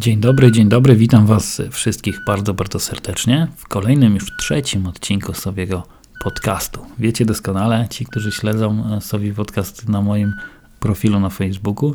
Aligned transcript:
Dzień 0.00 0.20
dobry, 0.20 0.52
dzień 0.52 0.68
dobry, 0.68 0.96
witam 0.96 1.26
Was 1.26 1.62
wszystkich 1.70 2.20
bardzo, 2.26 2.54
bardzo 2.54 2.78
serdecznie 2.78 3.48
w 3.56 3.68
kolejnym 3.68 4.14
już 4.14 4.36
trzecim 4.38 4.86
odcinku 4.86 5.34
Sowiego 5.34 5.86
podcastu. 6.24 6.80
Wiecie 6.98 7.24
doskonale, 7.24 7.86
ci, 7.90 8.04
którzy 8.04 8.32
śledzą 8.32 9.00
Sowi 9.00 9.34
podcast 9.34 9.88
na 9.88 10.02
moim 10.02 10.32
profilu 10.80 11.20
na 11.20 11.28
Facebooku, 11.28 11.94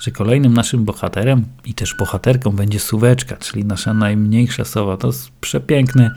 że 0.00 0.10
kolejnym 0.10 0.54
naszym 0.54 0.84
bohaterem 0.84 1.44
i 1.64 1.74
też 1.74 1.94
bohaterką 1.94 2.50
będzie 2.50 2.80
suweczka, 2.80 3.36
czyli 3.36 3.64
nasza 3.64 3.94
najmniejsza 3.94 4.64
sowa. 4.64 4.96
To 4.96 5.06
jest 5.06 5.30
przepiękne, 5.40 6.10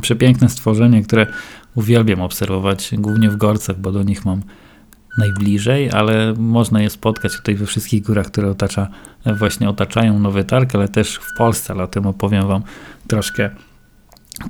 przepiękne 0.00 0.48
stworzenie, 0.48 1.02
które 1.02 1.26
uwielbiam 1.74 2.20
obserwować, 2.20 2.90
głównie 2.98 3.30
w 3.30 3.36
gorcach, 3.36 3.78
bo 3.78 3.92
do 3.92 4.02
nich 4.02 4.24
mam 4.24 4.42
najbliżej, 5.18 5.90
ale 5.90 6.34
można 6.38 6.82
je 6.82 6.90
spotkać 6.90 7.36
tutaj 7.36 7.54
we 7.54 7.66
wszystkich 7.66 8.02
górach, 8.02 8.26
które 8.26 8.50
otacza, 8.50 8.88
właśnie 9.38 9.68
otaczają 9.68 10.18
Nowy 10.18 10.44
Targ, 10.44 10.74
ale 10.74 10.88
też 10.88 11.14
w 11.14 11.36
Polsce, 11.38 11.72
ale 11.72 11.84
o 11.84 11.86
tym 11.86 12.06
opowiem 12.06 12.46
Wam 12.46 12.62
troszkę 13.06 13.50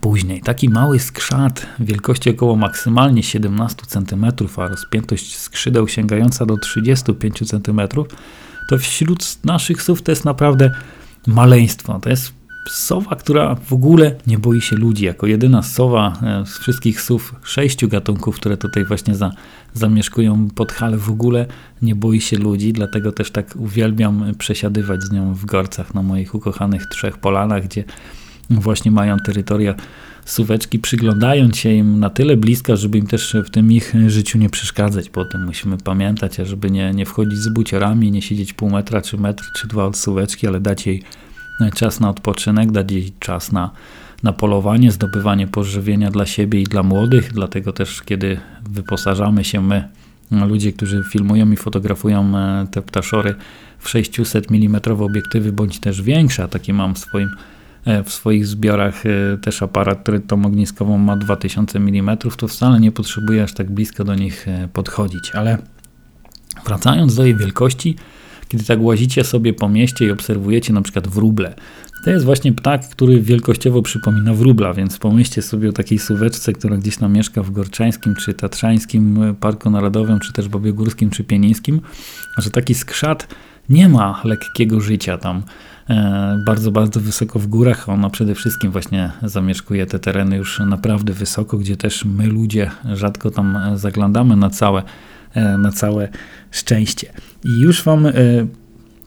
później. 0.01 0.41
Taki 0.41 0.69
mały 0.69 0.99
skrzat 0.99 1.67
wielkości 1.81 2.31
około 2.31 2.57
maksymalnie 2.57 3.23
17 3.23 3.83
cm, 3.87 4.27
a 4.57 4.69
rozpiętość 4.69 5.37
skrzydeł 5.37 5.89
sięgająca 5.89 6.47
do 6.47 6.57
35 6.57 7.49
cm, 7.49 7.81
to 8.69 8.79
wśród 8.79 9.45
naszych 9.45 9.83
słów 9.83 10.03
to 10.03 10.13
jest 10.13 10.25
naprawdę 10.25 10.71
maleństwo. 11.27 12.01
To 12.03 12.11
jest 12.11 12.38
sowa, 12.71 13.17
która 13.17 13.55
w 13.55 13.73
ogóle 13.73 14.15
nie 14.27 14.39
boi 14.39 14.61
się 14.61 14.77
ludzi. 14.77 15.05
Jako 15.05 15.27
jedyna 15.27 15.63
sowa 15.63 16.13
e, 16.23 16.47
z 16.47 16.59
wszystkich 16.59 17.01
sów 17.01 17.35
sześciu 17.43 17.89
gatunków, 17.89 18.37
które 18.37 18.57
tutaj 18.57 18.85
właśnie 18.85 19.15
za, 19.15 19.31
zamieszkują 19.75 20.49
pod 20.55 20.73
hale, 20.73 20.97
w 20.97 21.11
ogóle 21.11 21.47
nie 21.83 21.95
boi 21.95 22.21
się 22.21 22.39
ludzi. 22.39 22.73
Dlatego 22.73 23.13
też 23.13 23.31
tak 23.31 23.55
uwielbiam 23.57 24.35
przesiadywać 24.39 25.03
z 25.03 25.13
nią 25.13 25.35
w 25.35 25.45
gorcach 25.45 25.95
na 25.95 26.03
moich 26.03 26.35
ukochanych 26.35 26.87
trzech 26.87 27.19
polanach, 27.19 27.65
gdzie 27.65 27.85
właśnie 28.51 28.91
mają 28.91 29.17
terytoria 29.19 29.75
suweczki, 30.25 30.79
przyglądając 30.79 31.57
się 31.57 31.73
im 31.73 32.01
na 32.01 32.11
tyle 32.11 32.37
blisko, 32.37 32.77
żeby 32.77 32.99
im 32.99 33.07
też 33.07 33.37
w 33.47 33.51
tym 33.51 33.73
ich 33.73 33.95
życiu 34.07 34.39
nie 34.39 34.51
przeszkadzać. 34.51 35.11
Potem 35.11 35.45
musimy 35.45 35.79
pamiętać, 35.79 36.37
żeby 36.37 36.71
nie, 36.71 36.95
nie 36.95 37.07
wchodzić 37.07 37.39
z 37.39 37.49
buciorami, 37.49 38.11
nie 38.11 38.23
siedzieć 38.23 38.53
pół 38.53 38.71
metra, 38.71 39.03
czy 39.03 39.19
metr, 39.19 39.45
czy 39.57 39.69
dwa 39.69 39.85
od 39.85 39.97
suweczki, 39.97 40.47
ale 40.47 40.61
dać 40.61 40.87
jej 40.87 41.03
czas 41.75 42.01
na 42.01 42.11
odpoczynek, 42.11 42.73
dać 42.73 42.93
jej 42.93 43.13
czas 43.19 43.53
na, 43.53 43.71
na 44.23 44.33
polowanie, 44.33 44.93
zdobywanie 44.93 45.47
pożywienia 45.47 46.11
dla 46.11 46.27
siebie 46.27 46.61
i 46.61 46.65
dla 46.65 46.83
młodych. 46.83 47.33
Dlatego 47.33 47.73
też, 47.73 48.03
kiedy 48.03 48.41
wyposażamy 48.71 49.45
się 49.45 49.63
my, 49.63 49.89
ludzie, 50.31 50.73
którzy 50.73 51.05
filmują 51.13 51.51
i 51.51 51.57
fotografują 51.57 52.39
e, 52.39 52.67
te 52.71 52.83
ptaszory 52.83 53.35
w 53.79 53.89
600 53.89 54.47
mm 54.51 54.81
obiektywy, 55.01 55.53
bądź 55.53 55.81
też 55.81 56.03
większe, 56.03 56.45
a 56.45 56.49
takie 56.49 56.75
mam 56.75 56.95
w 56.95 56.99
swoim 56.99 57.29
e, 57.85 58.05
w 58.05 58.13
swoich 58.13 58.47
zbiorach 58.47 59.07
e, 59.07 59.39
też 59.39 59.63
aparat, 59.63 60.03
który 60.03 60.21
tą 60.21 60.45
ogniskową 60.45 60.99
ma 60.99 61.17
2000 61.17 61.79
mm, 61.79 62.17
to 62.17 62.49
wcale 62.49 62.81
nie 62.81 62.93
potrzebuje 62.93 63.43
aż 63.43 63.53
tak 63.53 63.71
blisko 63.71 64.05
do 64.05 64.15
nich 64.15 64.47
podchodzić. 64.73 65.31
Ale 65.35 65.59
wracając 66.67 67.15
do 67.15 67.25
jej 67.25 67.37
wielkości, 67.37 67.97
kiedy 68.49 68.65
tak 68.65 68.83
łazicie 68.83 69.25
sobie 69.25 69.53
po 69.53 69.69
mieście 69.69 70.07
i 70.07 70.11
obserwujecie 70.11 70.73
na 70.73 70.83
przykład 70.83 71.09
wróble. 71.09 71.55
To 72.05 72.11
jest 72.11 72.25
właśnie 72.25 72.53
ptak, 72.53 72.89
który 72.89 73.21
wielkościowo 73.21 73.83
przypomina 73.83 74.35
wróbla, 74.35 74.75
więc 74.75 74.99
pomyślcie 74.99 75.43
sobie 75.43 75.69
o 75.69 75.73
takiej 75.73 75.99
suweczce, 75.99 76.53
która 76.53 76.77
gdzieś 76.77 76.97
tam 76.97 77.13
mieszka 77.13 77.43
w 77.43 77.51
Gorczańskim, 77.51 78.15
czy 78.15 78.35
Tatrzańskim 78.35 79.35
Parku 79.41 79.71
Narodowym, 79.71 80.21
czy 80.21 80.33
też 80.33 80.49
Bobiogórskim, 80.49 81.11
czy 81.11 81.25
Pienińskim, 81.25 81.81
że 82.39 82.51
taki 82.51 82.75
skrzat 82.75 83.29
nie 83.69 83.89
ma 83.89 84.21
lekkiego 84.25 84.81
życia 84.81 85.19
tam 85.19 85.43
e, 85.91 86.43
bardzo, 86.47 86.71
bardzo 86.71 87.01
wysoko 87.01 87.39
w 87.39 87.47
górach. 87.47 87.89
Ona 87.89 88.11
przede 88.11 88.35
wszystkim 88.35 88.71
właśnie 88.71 89.13
zamieszkuje 89.23 89.87
te 89.87 89.99
tereny 89.99 90.37
już 90.37 90.59
naprawdę 90.59 91.13
wysoko, 91.13 91.59
gdzie 91.59 91.77
też 91.77 92.05
my 92.05 92.27
ludzie 92.27 92.71
rzadko 92.93 93.31
tam 93.31 93.59
zaglądamy 93.75 94.37
na 94.37 94.51
całe 94.51 94.83
na 95.59 95.73
całe 95.73 96.09
szczęście. 96.51 97.13
I 97.45 97.61
już 97.61 97.83
Wam 97.83 98.07
e, 98.07 98.13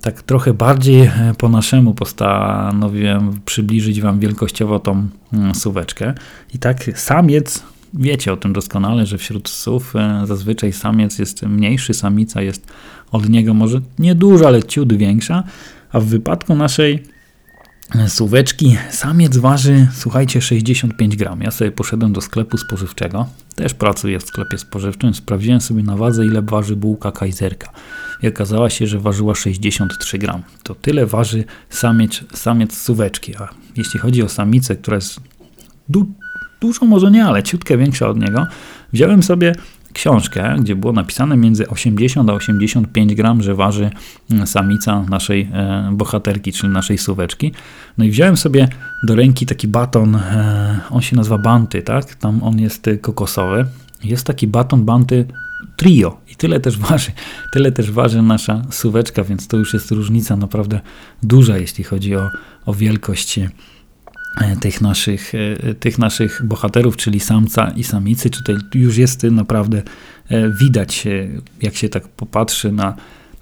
tak 0.02 0.24
trochę 0.24 0.54
bardziej 0.54 1.02
e, 1.02 1.34
po 1.38 1.50
naszemu 1.50 1.94
postanowiłem 1.94 3.40
przybliżyć 3.46 4.02
Wam 4.02 4.20
wielkościowo 4.20 4.80
tą 4.80 5.08
mm, 5.34 5.56
suweczkę. 5.56 6.14
I 6.54 6.60
tak 6.60 7.00
samiec, 7.00 7.64
wiecie 7.94 8.34
o 8.34 8.38
tym 8.38 8.54
doskonale, 8.54 9.06
że 9.06 9.18
wśród 9.18 9.50
sów 9.50 9.94
zazwyczaj 10.24 10.74
samiec 10.74 11.20
jest 11.20 11.44
mniejszy, 11.44 11.94
samica 11.94 12.42
jest 12.42 12.68
od 13.12 13.30
niego 13.30 13.54
może 13.54 13.82
nie 14.00 14.16
dużo, 14.16 14.48
ale 14.48 14.64
ciut 14.64 14.94
większa, 14.94 15.44
a 15.92 16.00
w 16.00 16.06
wypadku 16.06 16.56
naszej 16.56 17.04
Suweczki. 18.08 18.78
Samiec 18.90 19.38
waży, 19.38 19.88
słuchajcie, 19.94 20.42
65 20.42 21.16
gram. 21.16 21.42
Ja 21.42 21.52
sobie 21.52 21.72
poszedłem 21.72 22.14
do 22.14 22.22
sklepu 22.22 22.58
spożywczego. 22.58 23.28
Też 23.56 23.74
pracuję 23.74 24.20
w 24.20 24.24
sklepie 24.24 24.58
spożywczym. 24.58 25.14
Sprawdziłem 25.14 25.62
sobie 25.62 25.84
na 25.84 25.98
wadze, 25.98 26.26
ile 26.26 26.42
waży 26.42 26.76
bułka 26.76 27.12
kajzerka. 27.12 27.72
I 28.24 28.28
okazało 28.28 28.70
się, 28.70 28.88
że 28.88 29.00
ważyła 29.00 29.36
63 29.36 30.18
gram. 30.18 30.44
To 30.64 30.76
tyle 30.76 31.06
waży 31.06 31.44
samiec, 31.70 32.24
samiec 32.34 32.78
suweczki. 32.78 33.36
A 33.36 33.50
jeśli 33.78 34.00
chodzi 34.00 34.24
o 34.24 34.30
samicę, 34.30 34.76
która 34.76 34.96
jest 34.96 35.20
du 35.90 36.06
dużo, 36.62 36.86
może 36.86 37.12
nie, 37.12 37.26
ale 37.26 37.44
ciutkę 37.44 37.78
większa 37.78 38.10
od 38.10 38.20
niego, 38.20 38.48
wziąłem 38.94 39.24
sobie 39.24 39.56
książkę, 39.94 40.56
gdzie 40.60 40.76
było 40.76 40.94
napisane 40.94 41.38
między 41.38 41.68
80 41.68 42.30
a 42.30 42.34
85 42.34 43.16
gram, 43.16 43.44
że 43.44 43.56
waży 43.56 43.90
mm, 44.32 44.48
samica 44.48 45.06
naszej 45.10 45.50
e, 45.54 45.90
bohaterki, 45.94 46.52
czyli 46.52 46.74
naszej 46.74 46.98
suweczki. 46.98 47.52
No 47.98 48.06
i 48.06 48.12
wziąłem 48.12 48.38
sobie 48.38 48.68
do 49.04 49.16
ręki 49.16 49.46
taki 49.46 49.68
baton, 49.68 50.16
e, 50.16 50.80
on 50.90 51.02
się 51.02 51.16
nazywa 51.16 51.38
Banty, 51.38 51.82
tak? 51.82 52.16
Tam 52.16 52.44
on 52.44 52.60
jest 52.60 52.90
kokosowy. 53.02 53.66
Jest 54.04 54.28
taki 54.28 54.48
baton 54.48 54.86
Banty 54.86 55.26
Trio 55.76 56.18
i 56.32 56.36
tyle 56.36 56.60
też 56.60 56.78
waży, 56.78 57.12
tyle 57.54 57.72
też 57.72 57.92
waży 57.92 58.22
nasza 58.22 58.62
suweczka, 58.70 59.24
więc 59.24 59.48
to 59.48 59.58
już 59.58 59.74
jest 59.74 59.92
różnica 59.92 60.36
naprawdę 60.36 60.80
duża, 61.24 61.58
jeśli 61.58 61.84
chodzi 61.84 62.16
o, 62.16 62.30
o 62.66 62.74
wielkość 62.74 63.40
E, 63.40 63.50
tych 64.62 64.82
naszych, 64.82 65.32
e, 65.36 65.74
tych 65.74 66.00
naszych 66.00 66.42
bohaterów, 66.46 66.98
czyli 66.98 67.20
samca 67.20 67.72
i 67.76 67.84
samicy. 67.84 68.30
Tutaj 68.30 68.56
już 68.74 68.98
jest 68.98 69.24
naprawdę 69.24 69.82
e, 70.30 70.50
widać, 70.50 71.08
jak 71.62 71.76
się 71.76 71.90
tak 71.90 72.08
popatrzy 72.08 72.72
na, 72.72 72.96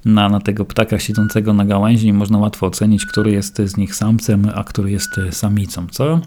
na, 0.06 0.30
na 0.30 0.40
tego 0.40 0.66
ptaka 0.66 1.00
siedzącego 1.00 1.54
na 1.54 1.66
gałęzi, 1.66 2.14
można 2.14 2.38
łatwo 2.38 2.68
ocenić, 2.68 3.06
który 3.06 3.32
jest 3.32 3.58
z 3.66 3.78
nich 3.78 3.96
samcem, 3.96 4.52
a 4.56 4.64
który 4.64 4.92
jest 4.92 5.10
samicą. 5.32 5.88
Co 5.92 6.22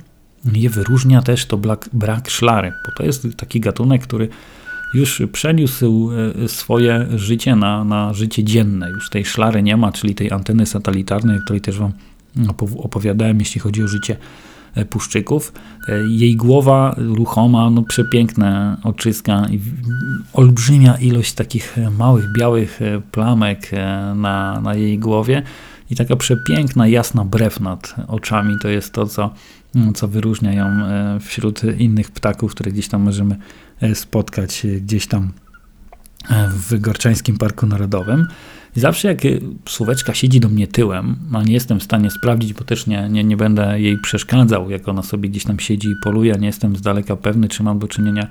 je 0.52 0.70
wyróżnia 0.70 1.22
też 1.22 1.46
to 1.46 1.56
brak, 1.56 1.88
brak 1.92 2.30
szlary, 2.30 2.72
bo 2.86 2.92
to 2.96 3.04
jest 3.04 3.26
taki 3.36 3.60
gatunek, 3.60 4.02
który 4.02 4.28
już 4.94 5.22
przeniósł 5.32 6.10
swoje 6.46 7.06
życie 7.16 7.56
na, 7.56 7.84
na 7.84 8.12
życie 8.14 8.44
dzienne. 8.44 8.90
Już 8.90 9.10
tej 9.10 9.24
szlary 9.24 9.62
nie 9.62 9.76
ma, 9.76 9.92
czyli 9.92 10.14
tej 10.14 10.32
anteny 10.32 10.66
satelitarnej, 10.66 11.38
o 11.38 11.40
której 11.40 11.60
też 11.60 11.78
Wam 11.78 11.92
opowiadałem, 12.76 13.38
jeśli 13.38 13.60
chodzi 13.60 13.82
o 13.82 13.88
życie 13.88 14.16
E, 14.16 14.51
puszczyków. 14.90 15.52
E, 15.88 15.92
jej 16.08 16.36
głowa 16.36 16.94
ruchoma, 16.98 17.70
no 17.70 17.82
przepiękne 17.82 18.76
oczyska 18.82 19.46
i 19.50 19.60
olbrzymia 20.32 20.96
ilość 20.96 21.32
takich 21.32 21.76
małych 21.98 22.32
białych 22.38 22.80
plamek 23.12 23.70
e, 23.72 24.14
na, 24.16 24.60
na 24.60 24.74
jej 24.74 24.98
głowie 24.98 25.42
i 25.90 25.96
taka 25.96 26.16
przepiękna, 26.16 26.86
jasna 26.86 27.24
brew 27.24 27.60
nad 27.60 27.94
oczami. 28.08 28.56
To 28.62 28.68
jest 28.68 28.92
to, 28.92 29.06
co, 29.06 29.34
mm, 29.74 29.94
co 29.94 30.08
wyróżnia 30.08 30.52
ją 30.52 30.66
wśród 31.20 31.60
innych 31.78 32.10
ptaków, 32.10 32.50
które 32.50 32.72
gdzieś 32.72 32.88
tam 32.88 33.02
możemy 33.02 33.36
spotkać 33.94 34.66
gdzieś 34.80 35.06
tam 35.06 35.32
w 36.48 36.80
Gorczańskim 36.80 37.38
Parku 37.38 37.66
Narodowym. 37.66 38.26
I 38.76 38.80
zawsze 38.80 39.08
jak 39.08 39.24
y, 39.24 39.40
słóweczka 39.68 40.14
siedzi 40.14 40.40
do 40.40 40.48
mnie 40.48 40.66
tyłem, 40.66 41.16
a 41.32 41.42
nie 41.42 41.52
jestem 41.52 41.80
w 41.80 41.82
stanie 41.82 42.10
sprawdzić, 42.10 42.52
bo 42.52 42.64
też 42.64 42.86
nie, 42.86 43.08
nie, 43.08 43.24
nie 43.24 43.36
będę 43.36 43.80
jej 43.80 43.98
przeszkadzał, 43.98 44.70
jak 44.70 44.88
ona 44.88 45.02
sobie 45.02 45.28
gdzieś 45.28 45.44
tam 45.44 45.58
siedzi 45.58 45.88
i 45.88 45.94
poluje, 46.04 46.34
nie 46.40 46.46
jestem 46.46 46.76
z 46.76 46.82
daleka 46.82 47.16
pewny, 47.16 47.48
czy 47.48 47.62
mam 47.62 47.78
do 47.78 47.88
czynienia 47.88 48.28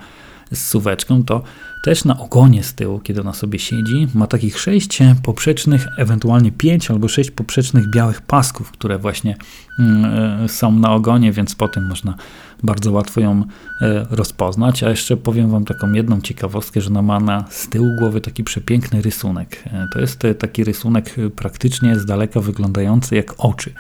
z 0.51 0.68
suweczką, 0.68 1.24
to 1.24 1.44
też 1.81 2.06
na 2.06 2.19
ogonie 2.19 2.63
z 2.63 2.74
tyłu, 2.74 3.00
kiedy 3.00 3.21
ona 3.21 3.33
sobie 3.33 3.59
siedzi, 3.59 4.07
ma 4.13 4.27
takich 4.27 4.59
sześć 4.59 5.00
poprzecznych, 5.24 5.88
ewentualnie 5.98 6.51
pięć 6.51 6.92
albo 6.92 7.07
sześć 7.07 7.31
poprzecznych 7.31 7.89
białych 7.89 8.21
pasków, 8.21 8.71
które 8.71 8.98
właśnie 8.98 9.36
e, 9.80 10.45
są 10.48 10.71
na 10.71 10.92
ogonie, 10.94 11.31
więc 11.31 11.56
potem 11.56 11.88
można 11.88 12.15
bardzo 12.63 12.92
łatwo 12.92 13.21
ją 13.21 13.44
e, 13.81 14.06
rozpoznać. 14.09 14.83
A 14.83 14.89
jeszcze 14.89 15.18
powiem 15.18 15.50
Wam 15.50 15.65
taką 15.65 15.94
jedną 15.94 16.21
ciekawostkę, 16.21 16.81
że 16.81 16.89
ona 16.89 17.01
ma 17.01 17.19
na 17.19 17.45
z 17.50 17.69
tyłu 17.69 17.95
głowy 18.00 18.21
taki 18.21 18.44
przepiękny 18.44 19.01
rysunek. 19.01 19.63
E, 19.65 19.88
to 19.94 20.00
jest 20.00 20.24
taki 20.39 20.63
rysunek 20.63 21.15
praktycznie 21.36 22.00
z 22.00 22.06
daleka 22.06 22.39
wyglądający 22.39 23.15
jak 23.15 23.33
oczy. 23.38 23.74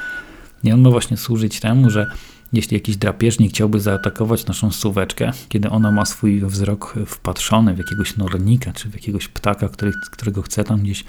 I 0.63 0.71
on 0.71 0.81
ma 0.81 0.89
właśnie 0.89 1.17
służyć 1.17 1.59
temu, 1.59 1.89
że 1.89 2.07
jeśli 2.53 2.75
jakiś 2.75 2.97
drapieżnik 2.97 3.51
chciałby 3.51 3.79
zaatakować 3.79 4.45
naszą 4.45 4.71
suweczkę, 4.71 5.31
kiedy 5.49 5.69
ona 5.69 5.91
ma 5.91 6.05
swój 6.05 6.41
wzrok 6.41 6.95
wpatrzony 7.07 7.73
w 7.73 7.77
jakiegoś 7.77 8.17
nornika 8.17 8.73
czy 8.73 8.89
w 8.89 8.93
jakiegoś 8.93 9.27
ptaka, 9.27 9.69
który, 9.69 9.91
którego 10.11 10.41
chce 10.41 10.63
tam 10.63 10.79
gdzieś 10.79 11.03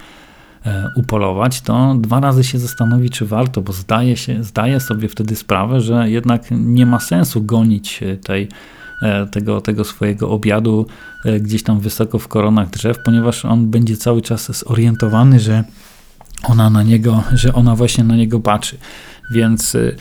upolować, 0.95 1.61
to 1.61 1.95
dwa 1.99 2.19
razy 2.19 2.43
się 2.43 2.59
zastanowi, 2.59 3.09
czy 3.09 3.25
warto, 3.25 3.61
bo 3.61 3.73
zdaje, 3.73 4.17
się, 4.17 4.43
zdaje 4.43 4.79
sobie 4.79 5.09
wtedy 5.09 5.35
sprawę, 5.35 5.81
że 5.81 6.09
jednak 6.09 6.41
nie 6.51 6.85
ma 6.85 6.99
sensu 6.99 7.41
gonić 7.41 7.99
tej, 8.23 8.47
tego, 9.31 9.61
tego 9.61 9.83
swojego 9.83 10.29
obiadu 10.29 10.85
gdzieś 11.39 11.63
tam 11.63 11.79
wysoko 11.79 12.19
w 12.19 12.27
koronach 12.27 12.69
drzew, 12.69 12.97
ponieważ 13.05 13.45
on 13.45 13.69
będzie 13.69 13.97
cały 13.97 14.21
czas 14.21 14.63
zorientowany, 14.67 15.39
że 15.39 15.63
ona 16.43 16.69
na 16.69 16.83
niego, 16.83 17.23
że 17.33 17.53
ona 17.53 17.75
właśnie 17.75 18.03
na 18.03 18.15
niego 18.15 18.39
patrzy. 18.39 18.77
Więc 19.31 19.75
y, 19.75 19.95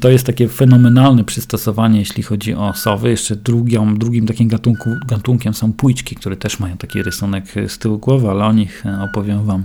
to 0.00 0.08
jest 0.08 0.26
takie 0.26 0.48
fenomenalne 0.48 1.24
przystosowanie, 1.24 1.98
jeśli 1.98 2.22
chodzi 2.22 2.54
o 2.54 2.74
sowy. 2.74 3.10
Jeszcze 3.10 3.36
drugią, 3.36 3.94
drugim 3.94 4.26
takim 4.26 4.48
gatunku, 4.48 4.90
gatunkiem 5.08 5.54
są 5.54 5.72
pójczki, 5.72 6.16
które 6.16 6.36
też 6.36 6.60
mają 6.60 6.76
taki 6.76 7.02
rysunek 7.02 7.44
z 7.68 7.78
tyłu 7.78 7.98
głowy, 7.98 8.30
ale 8.30 8.44
o 8.44 8.52
nich 8.52 8.86
e, 8.86 9.00
opowiem 9.02 9.44
Wam 9.44 9.64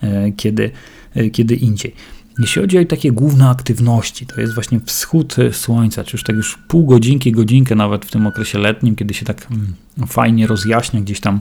e, 0.00 0.32
kiedy, 0.32 0.70
e, 1.14 1.30
kiedy 1.30 1.54
indziej. 1.54 1.94
Jeśli 2.38 2.62
chodzi 2.62 2.78
o 2.78 2.84
takie 2.84 3.12
główne 3.12 3.48
aktywności, 3.48 4.26
to 4.26 4.40
jest 4.40 4.54
właśnie 4.54 4.80
wschód 4.80 5.36
słońca, 5.52 6.04
czy 6.04 6.16
już 6.16 6.24
tak 6.24 6.36
już 6.36 6.58
pół 6.68 6.86
godzinki, 6.86 7.32
godzinkę 7.32 7.74
nawet 7.74 8.04
w 8.04 8.10
tym 8.10 8.26
okresie 8.26 8.58
letnim, 8.58 8.96
kiedy 8.96 9.14
się 9.14 9.24
tak 9.24 9.46
mm, 9.50 9.74
fajnie 10.06 10.46
rozjaśnia 10.46 11.00
gdzieś 11.00 11.20
tam 11.20 11.40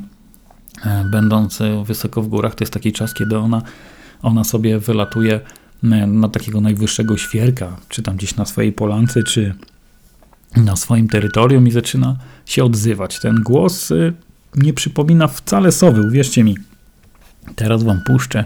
będąc 1.12 1.60
wysoko 1.86 2.22
w 2.22 2.28
górach, 2.28 2.56
to 2.56 2.64
jest 2.64 2.74
taki 2.74 2.92
czas, 2.92 3.14
kiedy 3.14 3.38
ona, 3.38 3.62
ona 4.22 4.44
sobie 4.44 4.80
wylatuje 4.80 5.40
na 6.08 6.30
takiego 6.30 6.62
najwyższego 6.62 7.18
świerka, 7.18 7.78
czy 7.90 8.02
tam 8.02 8.16
gdzieś 8.16 8.36
na 8.36 8.46
swojej 8.46 8.74
polance, 8.74 9.24
czy 9.24 9.56
na 10.56 10.76
swoim 10.76 11.08
terytorium 11.08 11.68
i 11.68 11.72
zaczyna 11.72 12.18
się 12.46 12.64
odzywać. 12.64 13.20
Ten 13.20 13.36
głos 13.36 13.92
y, 13.92 14.14
nie 14.56 14.74
przypomina 14.74 15.28
wcale 15.28 15.72
sowy, 15.72 16.02
uwierzcie 16.02 16.44
mi. 16.44 16.58
Teraz 17.56 17.84
wam 17.84 18.02
puszczę, 18.08 18.46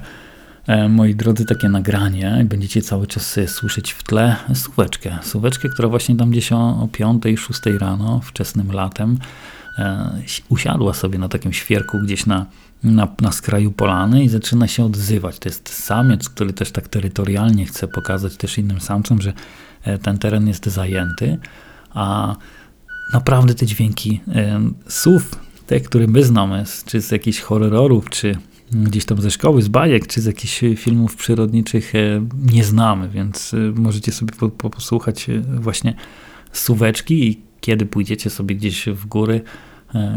e, 0.67 0.89
moi 0.89 1.15
drodzy, 1.15 1.45
takie 1.45 1.69
nagranie 1.69 2.39
i 2.41 2.45
będziecie 2.45 2.81
cały 2.81 3.07
czas 3.07 3.39
słyszeć 3.47 3.91
w 3.91 4.03
tle 4.03 4.35
suweczkę. 4.53 5.17
Suweczkę, 5.23 5.69
która 5.69 5.87
właśnie 5.87 6.15
tam 6.15 6.31
gdzieś 6.31 6.51
o, 6.51 6.57
o 6.57 6.89
5-6 6.91 7.77
rano, 7.77 8.21
wczesnym 8.23 8.71
latem, 8.71 9.17
e, 9.77 10.11
usiadła 10.49 10.93
sobie 10.93 11.19
na 11.19 11.29
takim 11.29 11.53
świerku 11.53 11.99
gdzieś 11.99 12.25
na 12.25 12.45
na, 12.85 13.07
na 13.21 13.31
skraju 13.31 13.71
polany 13.71 14.23
i 14.23 14.29
zaczyna 14.29 14.67
się 14.67 14.85
odzywać. 14.85 15.39
To 15.39 15.49
jest 15.49 15.69
samiec, 15.69 16.29
który 16.29 16.53
też 16.53 16.71
tak 16.71 16.87
terytorialnie 16.87 17.65
chce 17.65 17.87
pokazać 17.87 18.37
też 18.37 18.57
innym 18.57 18.81
samcom, 18.81 19.21
że 19.21 19.33
e, 19.83 19.97
ten 19.97 20.17
teren 20.17 20.47
jest 20.47 20.65
zajęty, 20.65 21.37
a 21.93 22.35
naprawdę 23.13 23.53
te 23.55 23.65
dźwięki 23.65 24.21
e, 24.35 24.59
słów, 24.87 25.31
te, 25.67 25.79
które 25.79 26.07
my 26.07 26.23
znamy, 26.23 26.63
czy 26.85 27.01
z 27.01 27.11
jakichś 27.11 27.39
horrorów, 27.39 28.09
czy 28.09 28.37
gdzieś 28.71 29.05
tam 29.05 29.21
ze 29.21 29.31
szkoły, 29.31 29.61
z 29.61 29.67
bajek, 29.67 30.07
czy 30.07 30.21
z 30.21 30.25
jakichś 30.25 30.61
filmów 30.75 31.15
przyrodniczych 31.15 31.95
e, 31.95 32.27
nie 32.51 32.63
znamy, 32.63 33.09
więc 33.09 33.55
możecie 33.75 34.11
sobie 34.11 34.33
posłuchać 34.71 35.27
właśnie 35.59 35.93
suweczki 36.51 37.27
i 37.27 37.41
kiedy 37.61 37.85
pójdziecie 37.85 38.29
sobie 38.29 38.55
gdzieś 38.55 38.85
w 38.85 39.05
góry, 39.05 39.41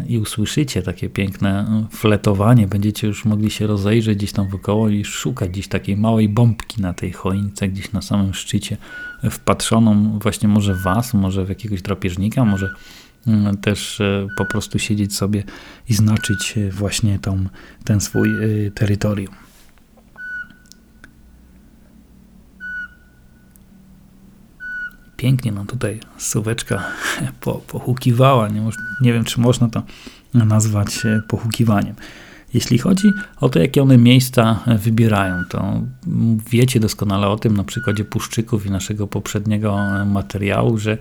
i 0.09 0.19
usłyszycie 0.19 0.83
takie 0.83 1.09
piękne 1.09 1.61
e, 1.61 1.97
fletowanie, 1.97 2.67
będziecie 2.67 3.07
już 3.07 3.25
mogli 3.25 3.51
się 3.51 3.67
rozejrzeć 3.67 4.19
gdzieś 4.19 4.33
tam 4.33 4.49
wokoło 4.49 4.89
i 4.89 5.05
szukać 5.05 5.51
gdzieś 5.51 5.69
takiej 5.69 5.97
małej 5.97 6.29
bombki 6.29 6.83
na 6.83 6.95
tej 6.95 7.13
choince, 7.13 7.69
gdzieś 7.69 7.93
na 7.93 8.03
samym 8.03 8.35
szczycie, 8.35 8.77
e, 9.23 9.31
wpatrzoną 9.31 10.19
właśnie 10.19 10.49
może 10.49 10.75
w 10.75 10.83
was, 10.83 11.15
może 11.15 11.45
w 11.45 11.49
jakiegoś 11.49 11.83
drapieżnika, 11.83 12.45
może 12.45 12.71
też 13.61 14.03
po 14.39 14.45
prostu 14.45 14.79
siedzieć 14.79 15.15
sobie 15.15 15.43
i 15.89 15.95
znaczyć 15.95 16.55
właśnie 16.71 17.19
tą, 17.19 17.45
ten 17.85 18.01
swój 18.01 18.31
terytorium. 18.75 19.48
Pięknie 25.19 25.53
nam 25.53 25.67
tutaj 25.67 26.01
suweczka 26.19 26.85
po, 27.41 27.55
pohukiwała. 27.55 28.49
Nie, 28.49 28.63
nie 29.03 29.13
wiem, 29.13 29.25
czy 29.25 29.41
można 29.41 29.69
to 29.69 29.83
nazwać 30.35 31.07
e, 31.07 31.23
pohukiwaniem. 31.29 31.95
Jeśli 32.55 32.79
chodzi 32.79 33.13
o 33.41 33.49
to, 33.49 33.59
jakie 33.59 33.83
one 33.83 33.99
miejsca 33.99 34.63
e, 34.67 34.79
wybierają, 34.79 35.43
to 35.51 35.81
wiecie 36.51 36.81
doskonale 36.81 37.29
o 37.29 37.37
tym 37.37 37.57
na 37.57 37.65
przykładzie 37.65 38.05
puszczyków 38.05 38.67
i 38.67 38.71
naszego 38.71 39.07
poprzedniego 39.07 39.81
e, 39.81 40.05
materiału, 40.05 40.79
że 40.79 40.99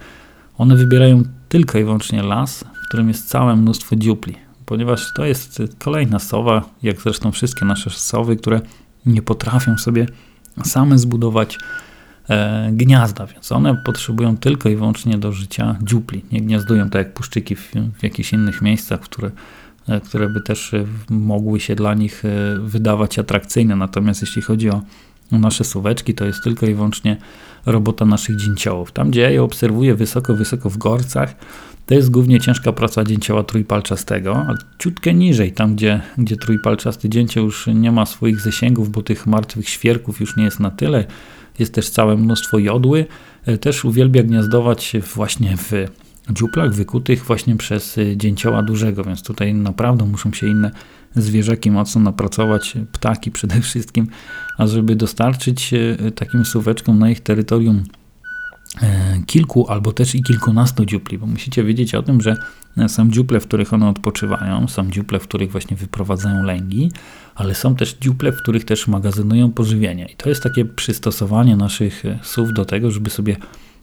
one 0.58 0.76
wybierają 0.76 1.24
tylko 1.50 1.80
i 1.80 1.84
wyłącznie 1.84 2.24
las, 2.24 2.64
w 2.64 2.88
którym 2.88 3.08
jest 3.08 3.30
całe 3.30 3.56
mnóstwo 3.56 3.96
dziupli, 3.96 4.36
ponieważ 4.66 5.14
to 5.16 5.26
jest 5.26 5.62
kolejna 5.80 6.20
sowa, 6.20 6.70
jak 6.84 7.02
zresztą 7.02 7.32
wszystkie 7.32 7.66
nasze 7.66 7.90
sowy, 7.90 8.36
które 8.36 8.62
nie 9.06 9.22
potrafią 9.22 9.78
sobie 9.78 10.08
same 10.64 10.98
zbudować 10.98 11.60
gniazda, 12.72 13.26
więc 13.26 13.52
one 13.52 13.76
potrzebują 13.86 14.38
tylko 14.38 14.70
i 14.70 14.76
wyłącznie 14.76 15.18
do 15.18 15.32
życia 15.32 15.76
dziupli. 15.82 16.26
Nie 16.32 16.42
gniazdują 16.42 16.90
tak 16.90 17.06
jak 17.06 17.14
puszczyki 17.14 17.56
w, 17.56 17.72
w 18.00 18.04
jakichś 18.04 18.34
innych 18.34 18.62
miejscach, 18.62 19.00
które, 19.00 19.32
e, 19.88 20.02
które 20.02 20.30
by 20.30 20.42
też 20.42 20.74
e, 20.74 20.86
mogły 21.10 21.60
się 21.60 21.76
dla 21.76 21.94
nich 21.94 22.24
wydawać 22.60 23.20
atrakcyjne. 23.20 23.76
Natomiast 23.76 24.22
jeśli 24.22 24.42
chodzi 24.42 24.70
o 24.70 24.82
nasze 25.32 25.64
suweczki, 25.64 26.14
to 26.14 26.26
jest 26.26 26.44
tylko 26.44 26.66
i 26.66 26.74
wyłącznie 26.74 27.18
robota 27.66 28.06
naszych 28.06 28.38
dzięciołów. 28.38 28.92
Tam, 28.92 29.10
gdzie 29.12 29.22
ja 29.22 29.30
je 29.30 29.44
obserwuję 29.44 29.96
wysoko, 29.96 30.34
wysoko 30.34 30.70
w 30.70 30.78
gorcach, 30.78 31.36
to 31.86 31.94
jest 31.94 32.12
głównie 32.12 32.40
ciężka 32.40 32.74
praca 32.74 33.04
dzięcioła 33.04 33.44
trójpalczastego, 33.44 34.36
a 34.36 34.54
ciutkę 34.80 35.14
niżej, 35.14 35.52
tam 35.52 35.76
gdzie, 35.76 36.02
gdzie 36.18 36.38
trójpalczasty 36.38 37.10
dzięcioł 37.10 37.46
już 37.46 37.68
nie 37.68 37.92
ma 37.92 38.06
swoich 38.06 38.40
zasięgów, 38.40 38.92
bo 38.92 39.04
tych 39.04 39.28
martwych 39.28 39.70
świerków 39.70 40.20
już 40.20 40.36
nie 40.36 40.44
jest 40.44 40.60
na 40.60 40.72
tyle, 40.72 41.06
jest 41.60 41.74
też 41.74 41.90
całe 41.90 42.18
mnóstwo 42.18 42.60
jodły. 42.60 43.06
E, 43.46 43.58
też 43.58 43.86
uwielbia 43.86 44.24
gniazdować 44.24 44.94
właśnie 45.16 45.58
w 45.58 45.72
dziuplach 46.32 46.74
wykutych 46.74 47.26
właśnie 47.26 47.56
przez 47.56 47.98
e, 47.98 48.18
dzięcioła 48.18 48.64
dużego, 48.64 49.04
więc 49.04 49.24
tutaj 49.24 49.54
naprawdę 49.54 50.06
muszą 50.06 50.34
się 50.34 50.48
inne 50.48 50.72
zwierzaki 51.16 51.72
mocno 51.72 52.02
napracować, 52.02 52.74
ptaki 52.92 53.32
przede 53.32 53.62
wszystkim, 53.62 54.08
ażeby 54.58 54.96
dostarczyć 54.96 55.74
e, 55.74 56.12
takim 56.12 56.46
suweczkom 56.46 57.00
na 57.00 57.10
ich 57.10 57.20
terytorium 57.20 57.84
kilku 59.26 59.68
albo 59.70 59.92
też 59.92 60.16
i 60.16 60.24
kilkunastu 60.24 60.86
dziupli, 60.86 61.18
bo 61.18 61.26
musicie 61.26 61.64
wiedzieć 61.64 61.96
o 61.96 62.04
tym, 62.04 62.22
że 62.22 62.36
są 62.88 63.12
dziuple, 63.12 63.40
w 63.40 63.48
których 63.48 63.74
one 63.74 63.90
odpoczywają, 63.90 64.68
są 64.68 64.90
dziuple, 64.92 65.20
w 65.20 65.24
których 65.24 65.52
właśnie 65.52 65.78
wyprowadzają 65.78 66.44
lęgi, 66.44 66.92
ale 67.38 67.56
są 67.56 67.76
też 67.76 67.94
dziuple, 68.02 68.32
w 68.32 68.38
których 68.38 68.66
też 68.66 68.88
magazynują 68.88 69.52
pożywienie. 69.52 70.06
I 70.06 70.16
to 70.16 70.30
jest 70.30 70.44
takie 70.44 70.66
przystosowanie 70.66 71.56
naszych 71.56 72.04
słów 72.24 72.54
do 72.54 72.66
tego, 72.66 72.92
żeby 72.92 73.10
sobie 73.10 73.36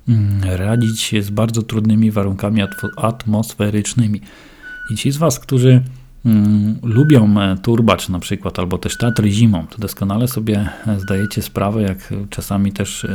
mm, 0.08 0.40
radzić 0.44 1.14
z 1.24 1.30
bardzo 1.30 1.62
trudnymi 1.62 2.10
warunkami 2.10 2.62
atmosferycznymi. 2.96 4.20
I 4.90 4.96
ci 4.96 5.10
z 5.10 5.16
Was, 5.16 5.40
którzy 5.40 5.82
mm, 6.24 6.78
lubią 6.82 7.40
e, 7.40 7.56
turbacz 7.62 8.08
na 8.08 8.18
przykład, 8.18 8.58
albo 8.58 8.78
też 8.78 8.98
Tatry 8.98 9.30
zimą, 9.30 9.66
to 9.66 9.78
doskonale 9.78 10.28
sobie 10.28 10.68
e, 10.86 11.00
zdajecie 11.00 11.42
sprawę, 11.42 11.82
jak 11.82 12.14
czasami 12.30 12.72
też 12.72 13.06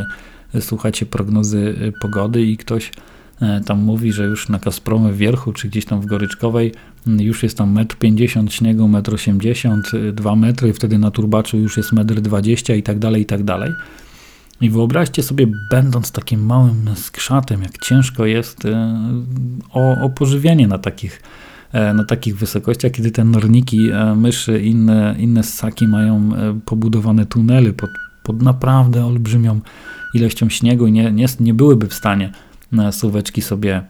e, 0.53 0.61
słuchacie 0.61 1.05
prognozy 1.05 1.91
pogody 2.01 2.41
i 2.41 2.57
ktoś 2.57 2.91
E, 2.91 3.18
tam 3.65 3.79
mówi, 3.79 4.13
że 4.13 4.23
już 4.23 4.49
na 4.49 4.59
Kaspromie 4.59 5.11
w 5.11 5.17
Wierchu, 5.17 5.53
czy 5.53 5.67
gdzieś 5.67 5.85
tam 5.85 6.01
w 6.01 6.05
Goryczkowej 6.05 6.71
już 7.07 7.43
jest 7.43 7.57
tam 7.57 7.75
1,50 7.75 8.39
m 8.39 8.49
śniegu, 8.49 8.87
1,80 8.87 9.69
m, 9.93 10.15
2 10.15 10.35
metry, 10.35 10.73
wtedy 10.73 10.97
na 10.97 11.11
Turbaczu 11.11 11.57
już 11.57 11.77
jest 11.77 11.93
1,20 11.93 12.71
m 12.71 12.79
i 12.79 12.83
tak 12.83 12.99
dalej, 12.99 13.21
i 13.21 13.25
tak 13.25 13.43
dalej. 13.43 13.71
I 14.61 14.69
wyobraźcie 14.69 15.23
sobie, 15.23 15.47
będąc 15.71 16.11
takim 16.11 16.45
małym 16.45 16.89
skrzatem, 16.95 17.61
jak 17.61 17.77
ciężko 17.77 18.25
jest 18.25 18.65
e, 18.65 18.99
o, 19.73 20.01
o 20.01 20.09
pożywienie 20.09 20.67
na 20.67 20.77
takich, 20.77 21.21
e, 21.71 21.93
na 21.93 22.03
takich 22.03 22.37
wysokościach, 22.37 22.91
kiedy 22.91 23.11
te 23.11 23.23
norniki, 23.23 23.89
myszy, 24.15 24.61
inne, 24.61 25.15
inne 25.19 25.43
ssaki 25.43 25.87
mają 25.87 26.29
pobudowane 26.65 27.25
tunele 27.25 27.73
pod, 27.73 27.89
pod 28.23 28.41
naprawdę 28.41 29.05
olbrzymią 29.05 29.59
ilością 30.15 30.49
śniegu 30.49 30.87
i 30.87 30.91
nie, 30.91 31.11
nie, 31.11 31.25
nie 31.39 31.53
byłyby 31.53 31.87
w 31.87 31.93
stanie 31.93 32.31
suweczki 32.91 33.41
sobie 33.41 33.83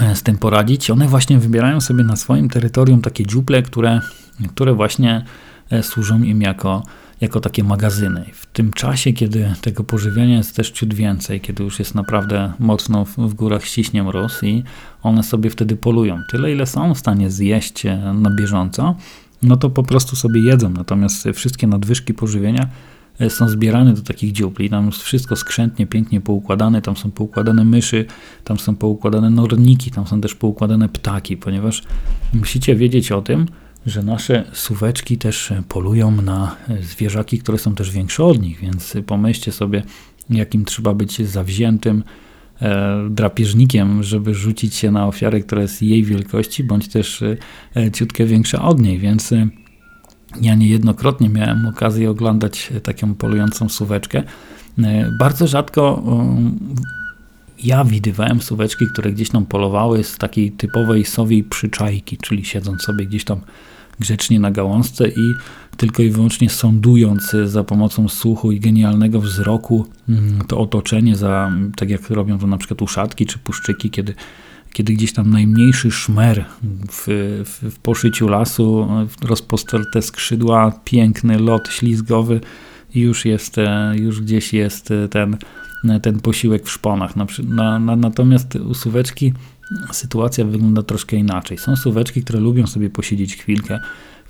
e, 0.00 0.16
z 0.16 0.22
tym 0.22 0.38
poradzić. 0.38 0.90
One 0.90 1.08
właśnie 1.08 1.38
wybierają 1.38 1.80
sobie 1.80 2.04
na 2.04 2.16
swoim 2.16 2.48
terytorium 2.48 3.00
takie 3.00 3.26
dziuple, 3.26 3.62
które, 3.62 4.00
które 4.48 4.74
właśnie 4.74 5.24
e, 5.70 5.82
służą 5.82 6.22
im 6.22 6.42
jako, 6.42 6.82
jako 7.20 7.40
takie 7.40 7.64
magazyny. 7.64 8.24
W 8.32 8.46
tym 8.46 8.72
czasie, 8.72 9.12
kiedy 9.12 9.54
tego 9.60 9.84
pożywienia 9.84 10.36
jest 10.36 10.56
też 10.56 10.70
ciut 10.70 10.94
więcej, 10.94 11.40
kiedy 11.40 11.64
już 11.64 11.78
jest 11.78 11.94
naprawdę 11.94 12.52
mocno 12.58 13.04
w, 13.04 13.16
w 13.16 13.34
górach 13.34 13.64
ściśnie 13.64 14.02
mróz 14.02 14.42
i 14.42 14.64
one 15.02 15.22
sobie 15.22 15.50
wtedy 15.50 15.76
polują. 15.76 16.22
Tyle, 16.30 16.52
ile 16.52 16.66
są 16.66 16.94
w 16.94 16.98
stanie 16.98 17.30
zjeść 17.30 17.86
e, 17.86 17.96
na 18.14 18.30
bieżąco, 18.30 18.96
no 19.42 19.56
to 19.56 19.70
po 19.70 19.82
prostu 19.82 20.16
sobie 20.16 20.40
jedzą. 20.40 20.70
Natomiast 20.70 21.28
wszystkie 21.34 21.66
nadwyżki 21.66 22.14
pożywienia 22.14 22.68
są 23.28 23.48
zbierane 23.48 23.92
do 23.92 24.02
takich 24.02 24.32
dziupli. 24.32 24.70
Tam 24.70 24.86
jest 24.86 25.02
wszystko 25.02 25.36
skrzętnie, 25.36 25.86
pięknie 25.86 26.20
poukładane. 26.20 26.82
Tam 26.82 26.96
są 26.96 27.10
poukładane 27.10 27.64
myszy, 27.64 28.04
tam 28.44 28.58
są 28.58 28.76
poukładane 28.76 29.30
norniki, 29.30 29.90
tam 29.90 30.06
są 30.06 30.20
też 30.20 30.34
poukładane 30.34 30.88
ptaki, 30.88 31.36
ponieważ 31.36 31.82
musicie 32.34 32.76
wiedzieć 32.76 33.12
o 33.12 33.22
tym, 33.22 33.46
że 33.86 34.02
nasze 34.02 34.44
suweczki 34.52 35.18
też 35.18 35.52
polują 35.68 36.10
na 36.10 36.56
zwierzaki, 36.80 37.38
które 37.38 37.58
są 37.58 37.74
też 37.74 37.90
większe 37.90 38.24
od 38.24 38.42
nich, 38.42 38.60
więc 38.60 38.94
pomyślcie 39.06 39.52
sobie, 39.52 39.82
jakim 40.30 40.64
trzeba 40.64 40.94
być 40.94 41.28
zawziętym 41.28 42.04
e, 42.60 43.08
drapieżnikiem, 43.10 44.02
żeby 44.02 44.34
rzucić 44.34 44.74
się 44.74 44.90
na 44.90 45.06
ofiarę, 45.06 45.40
która 45.40 45.62
jest 45.62 45.82
jej 45.82 46.04
wielkości, 46.04 46.64
bądź 46.64 46.88
też 46.88 47.22
e, 47.22 47.36
ciutkę 47.92 48.24
większa 48.24 48.62
od 48.62 48.80
niej, 48.80 48.98
więc 48.98 49.32
e, 49.32 49.48
ja 50.40 50.54
niejednokrotnie 50.54 51.28
miałem 51.28 51.66
okazję 51.66 52.10
oglądać 52.10 52.72
taką 52.82 53.14
polującą 53.14 53.68
suweczkę. 53.68 54.22
Bardzo 55.18 55.46
rzadko 55.46 56.02
ja 57.64 57.84
widywałem 57.84 58.42
suweczki, 58.42 58.86
które 58.92 59.12
gdzieś 59.12 59.30
tam 59.30 59.46
polowały 59.46 60.04
z 60.04 60.18
takiej 60.18 60.52
typowej 60.52 61.04
sowiej 61.04 61.44
przyczajki, 61.44 62.16
czyli 62.16 62.44
siedząc 62.44 62.82
sobie 62.82 63.06
gdzieś 63.06 63.24
tam 63.24 63.40
grzecznie 64.00 64.40
na 64.40 64.50
gałązce 64.50 65.08
i 65.08 65.34
tylko 65.76 66.02
i 66.02 66.10
wyłącznie 66.10 66.50
sądując 66.50 67.36
za 67.44 67.64
pomocą 67.64 68.08
słuchu 68.08 68.52
i 68.52 68.60
genialnego 68.60 69.20
wzroku 69.20 69.86
mm, 70.08 70.38
to 70.48 70.58
otoczenie, 70.58 71.16
za, 71.16 71.52
tak 71.76 71.90
jak 71.90 72.10
robią 72.10 72.38
to 72.38 72.46
na 72.46 72.58
przykład 72.58 72.82
uszatki 72.82 73.26
czy 73.26 73.38
puszczyki, 73.38 73.90
kiedy, 73.90 74.14
kiedy 74.76 74.92
gdzieś 74.92 75.12
tam 75.12 75.30
najmniejszy 75.30 75.90
szmer 75.90 76.44
w, 76.90 77.04
w, 77.44 77.74
w 77.74 77.78
poszyciu 77.78 78.28
lasu, 78.28 78.88
rozpostarte 79.22 80.02
skrzydła, 80.02 80.80
piękny 80.84 81.38
lot 81.38 81.68
ślizgowy 81.68 82.40
już 82.94 83.24
jest, 83.24 83.58
e, 83.58 83.94
już 83.96 84.20
gdzieś 84.20 84.52
jest 84.52 84.88
ten, 85.10 85.36
ten 86.02 86.20
posiłek 86.20 86.64
w 86.66 86.70
szponach. 86.70 87.14
Na, 87.16 87.78
na, 87.78 87.96
natomiast 87.96 88.56
u 88.56 88.74
suweczki 88.74 89.32
sytuacja 89.92 90.44
wygląda 90.44 90.82
troszkę 90.82 91.16
inaczej. 91.16 91.58
Są 91.58 91.76
suweczki, 91.76 92.22
które 92.22 92.40
lubią 92.40 92.66
sobie 92.66 92.90
posiedzieć 92.90 93.36
chwilkę 93.36 93.80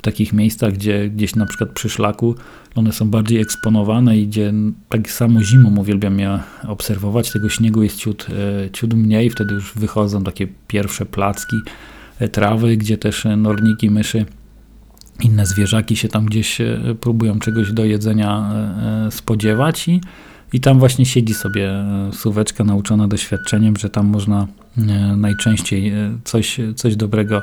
takich 0.07 0.33
miejscach, 0.33 0.73
gdzie 0.73 1.11
gdzieś 1.11 1.35
na 1.35 1.47
przykład 1.47 1.71
przy 1.71 1.89
szlaku 1.89 2.35
one 2.75 2.93
są 2.93 3.11
bardziej 3.11 3.41
eksponowane 3.41 4.19
i 4.19 4.27
gdzie 4.27 4.53
tak 4.89 5.11
samo 5.11 5.43
zimą 5.43 5.77
uwielbiam 5.77 6.19
je 6.21 6.39
obserwować. 6.69 7.33
Tego 7.33 7.49
śniegu 7.49 7.83
jest 7.83 7.97
ciut, 7.97 8.27
e, 8.65 8.71
ciut 8.71 8.95
mniej, 8.95 9.31
wtedy 9.31 9.55
już 9.55 9.73
wychodzą 9.75 10.25
takie 10.25 10.49
pierwsze 10.69 11.07
placki 11.07 11.57
e, 12.19 12.29
trawy, 12.29 12.77
gdzie 12.77 12.99
też 12.99 13.27
norniki, 13.37 13.91
myszy 13.91 14.25
inne 15.21 15.47
zwierzaki 15.47 15.97
się 15.97 16.09
tam 16.09 16.27
gdzieś 16.27 16.61
e, 16.61 16.79
próbują 17.01 17.39
czegoś 17.39 17.73
do 17.73 17.85
jedzenia 17.85 18.53
spodziewać 19.11 19.89
i 19.89 20.01
i 20.53 20.61
tam 20.61 20.79
właśnie 20.79 21.07
siedzi 21.07 21.35
sobie 21.35 21.71
e, 21.71 22.11
suweczka 22.13 22.65
nauczona 22.65 23.09
doświadczeniem, 23.09 23.77
że 23.77 23.91
tam 23.91 24.07
można 24.07 24.47
e, 24.79 24.83
najczęściej 25.17 25.89
e, 25.89 26.19
coś, 26.25 26.61
coś 26.77 26.97
dobrego 26.97 27.43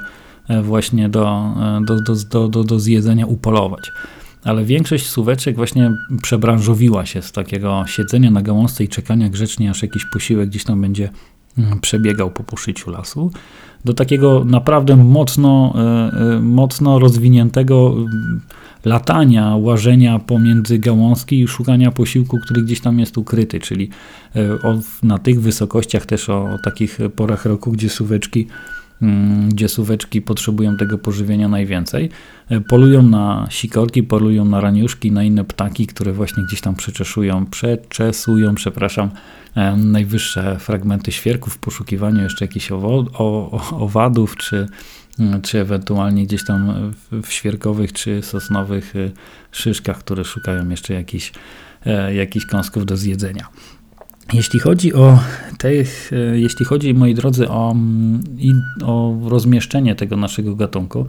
właśnie 0.63 1.09
do, 1.09 1.53
do, 1.87 2.15
do, 2.29 2.47
do, 2.47 2.63
do 2.63 2.79
zjedzenia 2.79 3.25
upolować. 3.25 3.91
Ale 4.43 4.65
większość 4.65 5.09
suweczek 5.09 5.55
właśnie 5.55 5.91
przebranżowiła 6.21 7.05
się 7.05 7.21
z 7.21 7.31
takiego 7.31 7.83
siedzenia 7.87 8.31
na 8.31 8.41
gałązce 8.41 8.83
i 8.83 8.87
czekania 8.87 9.29
grzecznie, 9.29 9.69
aż 9.69 9.81
jakiś 9.81 10.05
posiłek 10.13 10.49
gdzieś 10.49 10.63
tam 10.63 10.81
będzie 10.81 11.09
mm, 11.57 11.79
przebiegał 11.79 12.31
po 12.31 12.43
poszyciu 12.43 12.91
lasu, 12.91 13.31
do 13.85 13.93
takiego 13.93 14.43
naprawdę 14.45 14.95
mocno, 14.95 15.73
mocno 16.41 16.99
rozwiniętego 16.99 17.95
latania, 18.85 19.55
łażenia 19.55 20.19
pomiędzy 20.19 20.79
gałązki 20.79 21.41
i 21.41 21.47
szukania 21.47 21.91
posiłku, 21.91 22.39
który 22.39 22.61
gdzieś 22.61 22.81
tam 22.81 22.99
jest 22.99 23.17
ukryty, 23.17 23.59
czyli 23.59 23.89
e, 24.35 24.57
na 25.03 25.19
tych 25.19 25.41
wysokościach 25.41 26.05
też 26.05 26.29
o, 26.29 26.43
o 26.43 26.57
takich 26.63 26.99
porach 27.15 27.45
roku, 27.45 27.71
gdzie 27.71 27.89
suweczki 27.89 28.39
mm, 28.39 28.82
gdzie 29.49 29.69
suweczki 29.69 30.21
potrzebują 30.21 30.77
tego 30.77 30.97
pożywienia 30.97 31.47
najwięcej. 31.47 32.09
E, 32.49 32.61
polują 32.61 33.01
na 33.01 33.47
sikorki, 33.49 34.03
polują 34.03 34.45
na 34.45 34.61
raniuszki, 34.61 35.11
na 35.11 35.23
inne 35.23 35.43
ptaki, 35.43 35.87
które 35.87 36.13
właśnie 36.13 36.43
gdzieś 36.43 36.61
tam 36.61 36.75
przeczeszują, 36.75 37.45
przeczesują, 37.45 38.55
przepraszam, 38.55 39.09
e, 39.55 39.77
najwyższe 39.77 40.59
fragmenty 40.59 41.11
świerków 41.11 41.53
w 41.53 41.57
poszukiwaniu 41.57 42.23
jeszcze 42.23 42.45
jakichś 42.45 42.71
owadów 43.71 44.37
czy 44.37 44.67
Mm, 45.19 45.41
czy 45.41 45.59
ewentualnie 45.59 46.25
gdzieś 46.25 46.45
tam 46.45 46.91
w 47.11 47.31
świerkowych 47.31 47.93
czy 47.93 48.21
sosnowych 48.21 48.95
y, 48.95 49.11
szyszkach, 49.51 49.97
które 49.97 50.23
szukają 50.23 50.69
jeszcze 50.69 50.93
jakichś, 50.93 51.31
e, 51.85 52.15
jakichś 52.15 52.45
kąsków 52.45 52.85
do 52.85 52.97
zjedzenia. 52.97 53.47
Jeśli 54.33 54.59
chodzi 54.59 54.93
o 54.93 55.19
tych, 55.57 56.11
e, 56.13 56.39
jeśli 56.39 56.65
chodzi, 56.65 56.93
moi 56.93 57.15
drodzy, 57.15 57.49
o, 57.49 57.71
mm, 57.71 58.23
o 58.85 59.19
rozmieszczenie 59.29 59.95
tego 59.95 60.17
naszego 60.17 60.55
gatunku, 60.55 61.05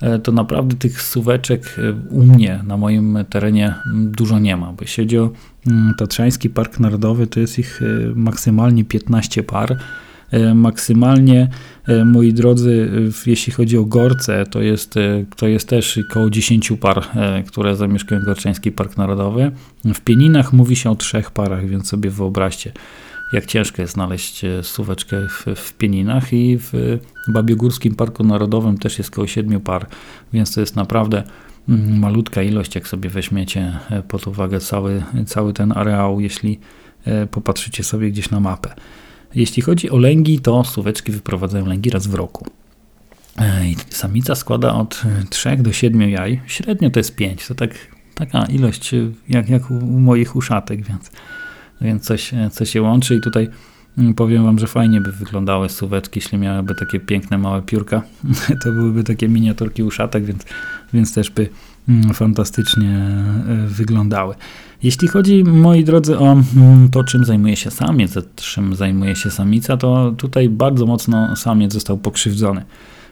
e, 0.00 0.18
to 0.18 0.32
naprawdę 0.32 0.76
tych 0.76 1.02
suweczek 1.02 1.76
u 2.10 2.22
mnie 2.22 2.60
na 2.66 2.76
moim 2.76 3.18
terenie 3.30 3.74
mm, 3.86 4.12
dużo 4.12 4.38
nie 4.38 4.56
ma. 4.56 4.72
Bo 4.72 4.78
jeśli 4.80 5.04
chodzi 5.04 5.18
o 5.18 5.30
Tatrzański 5.98 6.50
Park 6.50 6.80
Narodowy, 6.80 7.26
to 7.26 7.40
jest 7.40 7.58
ich 7.58 7.80
maksymalnie 8.14 8.84
15 8.84 9.42
par. 9.42 9.76
E, 10.34 10.54
maksymalnie, 10.54 11.48
e, 11.86 12.04
moi 12.04 12.32
drodzy, 12.32 12.90
jeśli 13.26 13.52
chodzi 13.52 13.78
o 13.78 13.84
gorce, 13.84 14.46
to 14.46 14.62
jest, 14.62 14.96
e, 14.96 15.24
to 15.36 15.46
jest 15.46 15.68
też 15.68 15.98
około 16.10 16.30
10 16.30 16.76
par, 16.76 17.04
które 17.46 17.76
zamieszkują 17.76 18.20
Gorczański 18.20 18.72
Park 18.72 18.96
Narodowy. 18.96 19.52
W 19.84 20.00
Pieninach 20.00 20.52
mówi 20.52 20.76
się 20.76 20.90
o 20.90 20.94
trzech 20.94 21.30
parach, 21.30 21.68
więc 21.68 21.88
sobie 21.88 22.10
wyobraźcie, 22.10 22.72
jak 23.32 23.46
ciężko 23.46 23.82
jest 23.82 23.94
znaleźć 23.94 24.42
suweczkę 24.62 25.16
w, 25.28 25.46
w 25.56 25.72
Pieninach 25.72 26.32
i 26.32 26.58
w 26.58 26.98
Babiogórskim 27.28 27.94
Parku 27.94 28.24
Narodowym 28.24 28.78
też 28.78 28.98
jest 28.98 29.12
około 29.12 29.26
7 29.26 29.60
par, 29.60 29.86
więc 30.32 30.54
to 30.54 30.60
jest 30.60 30.76
naprawdę 30.76 31.22
mm, 31.68 31.98
malutka 31.98 32.42
ilość, 32.42 32.74
jak 32.74 32.88
sobie 32.88 33.10
weźmiecie 33.10 33.78
pod 34.08 34.26
uwagę 34.26 34.60
cały, 34.60 35.02
cały 35.26 35.52
ten 35.52 35.72
areał, 35.72 36.20
jeśli 36.20 36.58
popatrzycie 37.30 37.84
sobie 37.84 38.10
gdzieś 38.10 38.30
na 38.30 38.40
mapę. 38.40 38.74
Jeśli 39.34 39.62
chodzi 39.62 39.90
o 39.90 39.96
lęgi, 39.96 40.40
to 40.40 40.64
suweczki 40.64 41.12
wyprowadzają 41.12 41.66
lęgi 41.66 41.90
raz 41.90 42.06
w 42.06 42.14
roku. 42.14 42.46
Samica 43.90 44.34
składa 44.34 44.74
od 44.74 45.02
3 45.30 45.56
do 45.56 45.72
7 45.72 46.10
jaj. 46.10 46.40
Średnio 46.46 46.90
to 46.90 47.00
jest 47.00 47.14
5. 47.14 47.46
To 47.46 47.54
tak, 47.54 47.70
taka 48.14 48.46
ilość 48.46 48.94
jak, 49.28 49.48
jak 49.48 49.70
u, 49.70 49.74
moich 49.84 50.36
uszatek, 50.36 50.86
więc, 50.86 51.10
więc 51.80 52.04
coś, 52.04 52.30
coś 52.52 52.70
się 52.70 52.82
łączy. 52.82 53.14
I 53.14 53.20
tutaj 53.20 53.48
mm, 53.98 54.14
powiem 54.14 54.44
Wam, 54.44 54.58
że 54.58 54.66
fajnie 54.66 55.00
by 55.00 55.12
wyglądały 55.12 55.68
suweczki, 55.68 56.20
jeśli 56.20 56.38
miałyby 56.38 56.74
takie 56.74 57.00
piękne 57.00 57.38
małe 57.38 57.62
piórka. 57.62 58.02
To 58.64 58.72
byłyby 58.72 59.04
takie 59.04 59.28
miniaturki 59.28 59.82
uszatek, 59.82 60.24
więc, 60.24 60.44
więc 60.92 61.14
też 61.14 61.30
by 61.30 61.48
mm, 61.88 62.14
fantastycznie 62.14 62.88
e, 62.88 63.66
wyglądały. 63.66 64.34
Jeśli 64.84 65.08
chodzi, 65.08 65.44
moi 65.44 65.84
drodzy, 65.84 66.18
o 66.18 66.32
mm, 66.32 66.88
to, 66.90 67.04
czym 67.04 67.24
zajmuje 67.24 67.56
się 67.56 67.70
samiec, 67.70 68.16
a 68.16 68.22
czym 68.36 68.76
zajmuje 68.76 69.16
się 69.16 69.30
samica, 69.30 69.76
to 69.76 70.14
tutaj 70.18 70.48
bardzo 70.48 70.86
mocno 70.86 71.36
samiec 71.36 71.72
został 71.72 71.98
pokrzywdzony. 71.98 72.64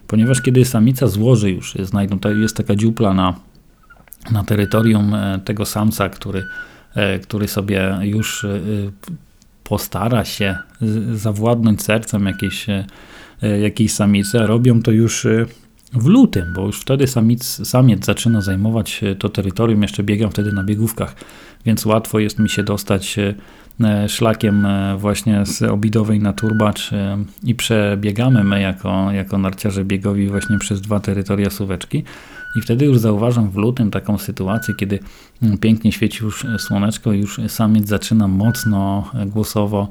Ponieważ 0.07 0.41
kiedy 0.41 0.65
samica 0.65 1.07
złoży 1.07 1.51
już, 1.51 1.75
znajdą, 1.75 2.19
jest 2.41 2.57
taka 2.57 2.77
dziupla 2.77 3.15
na, 3.15 3.35
na 4.31 4.45
terytorium 4.45 5.15
e, 5.15 5.41
tego 5.45 5.67
samca, 5.67 6.09
który, 6.09 6.47
e, 6.95 7.19
który 7.19 7.49
sobie 7.49 7.99
już 8.03 8.45
e, 8.45 8.61
postara 9.65 10.25
się 10.25 10.59
zawładnąć 11.15 11.83
sercem 11.83 12.27
jakiejś, 12.27 12.67
jakiejś 13.63 13.93
samicy, 13.93 14.39
robią 14.39 14.83
to 14.83 14.91
już 14.91 15.27
w 15.93 16.07
lutym, 16.07 16.53
bo 16.55 16.67
już 16.67 16.81
wtedy 16.81 17.07
samic, 17.07 17.45
samiec 17.69 18.05
zaczyna 18.05 18.41
zajmować 18.41 19.01
to 19.19 19.29
terytorium, 19.29 19.83
jeszcze 19.83 20.03
biegam 20.03 20.31
wtedy 20.31 20.53
na 20.53 20.65
biegówkach 20.65 21.15
więc 21.67 21.87
łatwo 21.87 22.19
jest 22.19 22.39
mi 22.39 22.49
się 22.49 22.63
dostać 22.63 23.17
e, 23.19 24.09
szlakiem 24.09 24.67
e, 24.67 24.97
właśnie 24.97 25.47
z 25.47 25.63
Obidowej 25.63 26.21
na 26.21 26.33
Turbacz 26.33 26.93
e, 26.93 27.25
i 27.45 27.55
przebiegamy 27.55 28.45
my 28.45 28.61
jako, 28.61 29.11
jako 29.11 29.39
narciarze 29.39 29.85
biegowi 29.85 30.29
właśnie 30.29 30.59
przez 30.59 30.81
dwa 30.81 31.01
terytoria 31.01 31.51
Suweczki. 31.51 32.05
I 32.57 32.61
wtedy 32.61 32.85
już 32.85 32.99
zauważam 32.99 33.51
w 33.51 33.57
lutym 33.57 33.91
taką 33.91 34.19
sytuację, 34.19 34.75
kiedy 34.75 34.99
mm, 35.43 35.59
pięknie 35.59 35.93
świeci 35.93 36.25
już 36.25 36.47
słoneczko, 36.59 37.13
już 37.13 37.41
samiec 37.49 37.89
zaczyna 37.89 38.29
mocno 38.29 39.11
głosowo 39.27 39.89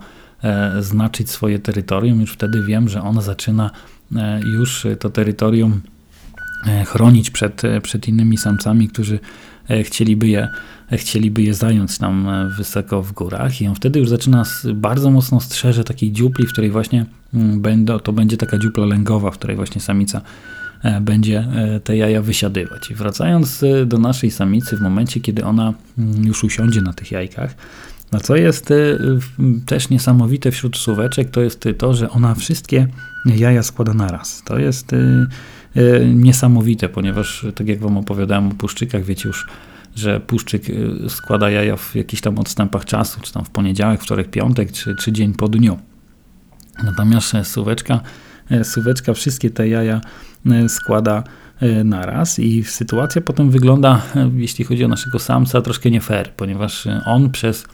znaczyć 0.80 1.30
swoje 1.30 1.60
terytorium. 1.60 2.22
Już 2.22 2.32
wtedy 2.32 2.64
wiem, 2.64 2.90
że 2.90 3.02
on 3.02 3.22
zaczyna 3.22 3.72
już 4.54 4.88
to 5.00 5.10
terytorium 5.10 5.82
chronić 6.86 7.30
przed, 7.30 7.62
przed 7.84 8.08
innymi 8.08 8.38
samcami, 8.38 8.88
którzy 8.88 9.20
chcieliby 9.84 10.28
je 10.28 10.48
chcieliby 10.98 11.42
je 11.42 11.54
zająć 11.54 11.98
tam 11.98 12.30
e, 12.30 12.50
wysoko 12.58 13.02
w 13.02 13.12
górach 13.12 13.62
i 13.62 13.68
on 13.68 13.76
wtedy 13.76 14.00
już 14.00 14.10
zaczyna 14.10 14.44
bardzo 14.74 15.12
mocno 15.12 15.40
strzeże 15.40 15.84
takiej 15.84 16.12
dziupli, 16.12 16.48
w 16.48 16.52
której 16.52 16.72
właśnie 16.72 17.06
mm, 17.34 17.62
będą, 17.62 18.00
to 18.00 18.14
będzie 18.14 18.38
taka 18.38 18.58
dziupla 18.58 18.86
lęgowa, 18.86 19.32
w 19.32 19.38
której 19.38 19.56
właśnie 19.56 19.82
samica 19.82 20.22
e, 20.84 21.02
będzie 21.02 21.40
e, 21.40 21.80
te 21.80 21.98
jaja 21.98 22.22
wysiadywać. 22.22 22.92
I 22.92 22.96
wracając 22.96 23.64
do 23.86 23.98
naszej 23.98 24.32
samicy, 24.32 24.78
w 24.78 24.82
momencie, 24.82 25.20
kiedy 25.20 25.46
ona 25.46 25.74
mm, 25.98 26.26
już 26.26 26.44
usiądzie 26.44 26.82
na 26.82 26.94
tych 26.94 27.12
jajkach, 27.12 27.56
A 28.12 28.20
co 28.20 28.36
jest 28.36 28.74
też 29.66 29.90
niesamowite 29.90 30.52
wśród 30.52 30.78
suweczek, 30.78 31.30
to 31.30 31.42
jest 31.42 31.68
to, 31.78 31.94
że 31.94 32.10
ona 32.10 32.36
wszystkie 32.36 32.88
jaja 33.26 33.64
składa 33.64 33.94
naraz. 33.94 34.44
To 34.46 34.60
jest 34.60 34.92
niesamowite, 36.14 36.90
ponieważ 36.90 37.46
tak 37.56 37.68
jak 37.68 37.80
wam 37.80 37.98
opowiadałem 37.98 38.48
o 38.48 38.52
puszczykach, 38.52 39.04
wiecie 39.04 39.28
już, 39.28 39.48
że 39.96 40.20
puszczyk 40.20 40.64
składa 41.10 41.50
jaja 41.50 41.78
w 41.78 41.96
jakichś 41.96 42.22
tam 42.22 42.40
odstępach 42.40 42.86
czasu, 42.86 43.20
czy 43.22 43.34
tam 43.34 43.46
w 43.46 43.50
poniedziałek, 43.50 44.02
wtorek, 44.02 44.30
piątek, 44.30 44.72
czy, 44.72 44.96
czy 44.96 45.12
dzień 45.12 45.34
po 45.34 45.48
dniu. 45.48 45.80
Natomiast 46.84 47.34
suweczka, 47.44 48.02
suweczka 48.64 49.14
wszystkie 49.14 49.50
te 49.50 49.68
jaja 49.68 50.02
składa 50.68 51.24
naraz 51.84 52.40
i 52.40 52.64
sytuacja 52.64 53.22
potem 53.22 53.50
wygląda, 53.50 54.02
jeśli 54.36 54.66
chodzi 54.66 54.86
o 54.86 54.88
naszego 54.88 55.20
samca, 55.20 55.62
troszkę 55.62 55.92
nie 55.92 56.02
fair, 56.02 56.32
ponieważ 56.32 56.88
on 57.06 57.30
przez 57.30 57.66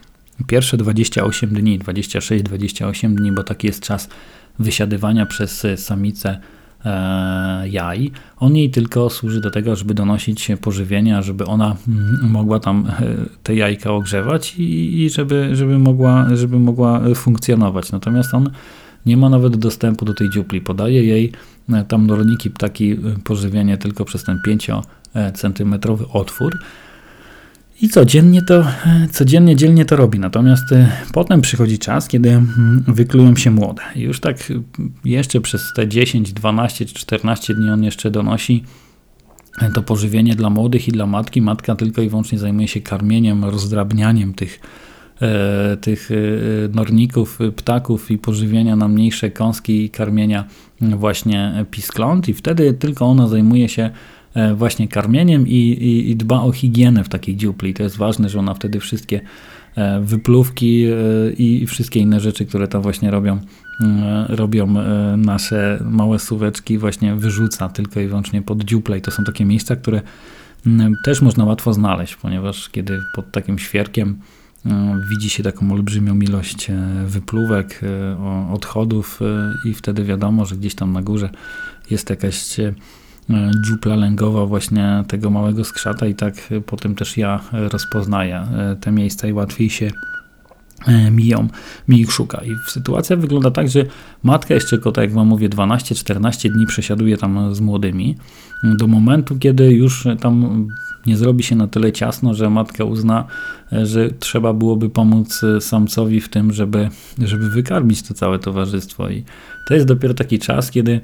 pierwsze 0.48 0.77
28 0.77 1.50
dni, 1.50 1.79
26-28 1.79 3.15
dni, 3.15 3.32
bo 3.32 3.44
taki 3.44 3.67
jest 3.67 3.84
czas 3.84 4.10
wysiadywania 4.60 5.25
przez 5.25 5.67
samicę 5.75 6.39
e, 6.86 7.70
jaj, 7.70 8.12
on 8.38 8.56
jej 8.56 8.70
tylko 8.70 9.10
służy 9.10 9.41
do 9.41 9.51
tego, 9.51 9.75
żeby 9.75 9.94
donosić 9.94 10.48
pożywienia, 10.62 11.22
żeby 11.22 11.46
ona 11.46 11.75
mm, 11.88 12.32
mogła 12.32 12.60
tam 12.60 12.88
e, 12.88 13.15
te 13.44 13.56
jajka 13.56 13.91
ogrzewać 13.91 14.56
i, 14.58 15.10
żeby, 15.13 15.56
żeby, 15.56 15.79
mogła, 15.79 16.27
żeby 16.36 16.60
mogła 16.60 17.01
funkcjonować. 17.15 17.91
Natomiast 17.91 18.34
on 18.34 18.50
nie 19.06 19.17
ma 19.17 19.29
nawet 19.29 19.58
dostępu 19.58 20.06
do 20.06 20.13
tej 20.13 20.29
dziupli. 20.29 20.62
Podaje 20.62 21.03
jej 21.03 21.32
e, 21.70 21.84
tam 21.84 22.10
rolniki 22.10 22.50
ptaki 22.50 22.96
pożywienie 23.24 23.77
tylko 23.77 24.06
przez 24.06 24.24
ten 24.24 24.41
5 24.46 24.67
centymetrowy 25.34 26.06
otwór 26.13 26.58
i 27.81 27.89
codziennie 27.89 28.41
to, 28.41 28.65
codziennie, 29.12 29.55
dzielnie 29.55 29.86
to 29.86 29.96
robi. 29.96 30.19
Natomiast 30.19 30.72
e, 30.72 30.91
potem 31.13 31.41
przychodzi 31.41 31.79
czas, 31.79 32.07
kiedy 32.07 32.29
mm, 32.29 32.84
wyklują 32.88 33.36
się 33.36 33.51
młode. 33.51 33.81
Już 33.96 34.19
tak 34.19 34.53
jeszcze 35.05 35.41
przez 35.41 35.74
te 35.75 35.88
10, 35.88 36.34
12 36.34 36.86
czy 36.86 36.93
14 36.93 37.53
dni 37.53 37.69
on 37.69 37.84
jeszcze 37.84 38.12
donosi 38.12 38.63
to 39.74 39.81
pożywienie 39.81 40.36
dla 40.36 40.50
młodych 40.50 40.88
i 40.88 40.91
dla 40.91 41.05
matki. 41.05 41.41
Matka 41.41 41.75
tylko 41.75 42.01
i 42.01 42.10
wyłącznie 42.10 42.39
zajmuje 42.39 42.67
się 42.67 42.81
karmieniem, 42.81 43.46
rozdrabnianiem 43.46 44.34
tych, 44.34 44.60
e, 45.22 45.77
tych 45.77 46.12
e, 46.12 46.15
norników, 46.75 47.39
ptaków 47.55 48.12
i 48.12 48.17
pożywienia 48.17 48.75
na 48.75 48.88
mniejsze 48.88 49.31
kąski 49.31 49.84
i 49.84 49.89
karmienia 49.89 50.46
właśnie 50.81 51.65
piskląt. 51.72 52.29
I 52.29 52.34
wtedy 52.34 52.74
tylko 52.74 53.05
ona 53.05 53.27
zajmuje 53.27 53.69
się 53.69 53.84
E, 53.84 53.91
właśnie 54.55 54.88
karmieniem 54.88 55.48
i, 55.48 55.51
i, 55.51 56.12
i, 56.12 56.15
dba 56.15 56.41
o 56.41 56.51
higienę 56.51 57.03
w 57.03 57.10
takiej 57.10 57.36
dziupli. 57.36 57.74
To 57.74 57.84
jest 57.84 57.98
ważne, 57.98 58.29
że 58.29 58.39
ona 58.39 58.53
wtedy 58.53 58.79
wszystkie 58.79 59.22
e, 59.75 60.01
wypluwki 60.01 60.86
e, 60.86 60.96
i 61.31 61.67
wszystkie 61.67 62.00
inne 62.00 62.19
rzeczy, 62.19 62.46
które 62.46 62.67
tam 62.67 62.81
właśnie 62.81 63.12
robią, 63.12 63.39
robią 64.29 64.74
nasze 65.17 65.79
małe 65.86 66.19
suweczki, 66.19 66.77
właśnie 66.77 67.15
wyrzuca 67.15 67.69
tylko 67.69 68.00
i 68.00 68.07
wyłącznie 68.07 68.41
pod 68.41 68.63
dziuple. 68.63 68.98
I 68.98 69.01
to 69.01 69.12
są 69.12 69.24
takie 69.24 69.46
miejsca, 69.46 69.75
które 69.75 70.01
też 71.03 71.22
można 71.22 71.46
łatwo 71.46 71.74
znaleźć, 71.74 72.15
ponieważ 72.15 72.69
kiedy 72.69 73.00
pod 73.15 73.31
takim 73.31 73.60
świerkiem 73.60 74.17
widzi 75.10 75.29
się 75.29 75.43
taką 75.43 75.72
olbrzymią 75.72 76.19
ilość 76.19 76.67
wypluwek, 77.05 77.81
odchodów 78.53 79.19
i 79.65 79.74
wtedy 79.74 80.03
wiadomo, 80.03 80.46
że 80.46 80.55
gdzieś 80.55 80.75
tam 80.75 80.93
na 80.93 81.01
górze 81.01 81.29
jest 81.89 82.10
jakaś 82.10 82.36
E, 82.60 82.74
dziupla 83.65 83.96
lęgowa 83.96 84.46
właśnie 84.46 85.03
tego 85.07 85.29
małego 85.29 85.63
skrzata 85.63 86.07
i 86.07 86.15
tak 86.15 86.34
potem 86.65 86.96
też 86.96 87.17
ja 87.17 87.39
rozpoznaję 87.51 88.36
e, 88.36 88.75
te 88.81 88.91
miejsca 88.91 89.27
i 89.27 89.34
łatwiej 89.34 89.69
się 89.69 89.91
e, 90.88 91.12
miją, 91.12 91.48
mi 91.88 92.00
ich 92.00 92.12
szuka. 92.12 92.41
I 92.46 92.55
sytuacja 92.67 93.15
wygląda 93.15 93.51
tak, 93.51 93.69
że 93.69 93.86
matka 94.24 94.53
jeszcze 94.53 94.69
tylko, 94.69 94.91
tak 94.91 95.03
jak 95.03 95.13
wam 95.13 95.27
mówię, 95.27 95.50
12-14 95.50 96.53
dni 96.53 96.65
przesiaduje 96.65 97.17
tam 97.17 97.55
z 97.55 97.60
młodymi, 97.60 98.15
do 98.63 98.88
momentu, 98.88 99.38
kiedy 99.39 99.72
już 99.72 100.07
tam 100.19 100.67
nie 101.07 101.17
zrobi 101.17 101.43
się 101.43 101.55
na 101.55 101.67
tyle 101.67 101.91
ciasno, 101.91 102.33
że 102.33 102.49
matka 102.49 102.83
uzna, 102.83 103.25
że 103.71 104.09
trzeba 104.09 104.53
byłoby 104.53 104.89
pomóc 104.89 105.41
samcowi 105.59 106.21
w 106.21 106.29
tym, 106.29 106.53
żeby, 106.53 106.89
żeby 107.17 107.49
wykarmić 107.49 108.01
to 108.01 108.13
całe 108.13 108.39
towarzystwo. 108.39 109.10
I 109.10 109.23
to 109.67 109.73
jest 109.73 109.86
dopiero 109.86 110.13
taki 110.13 110.39
czas, 110.39 110.71
kiedy 110.71 111.01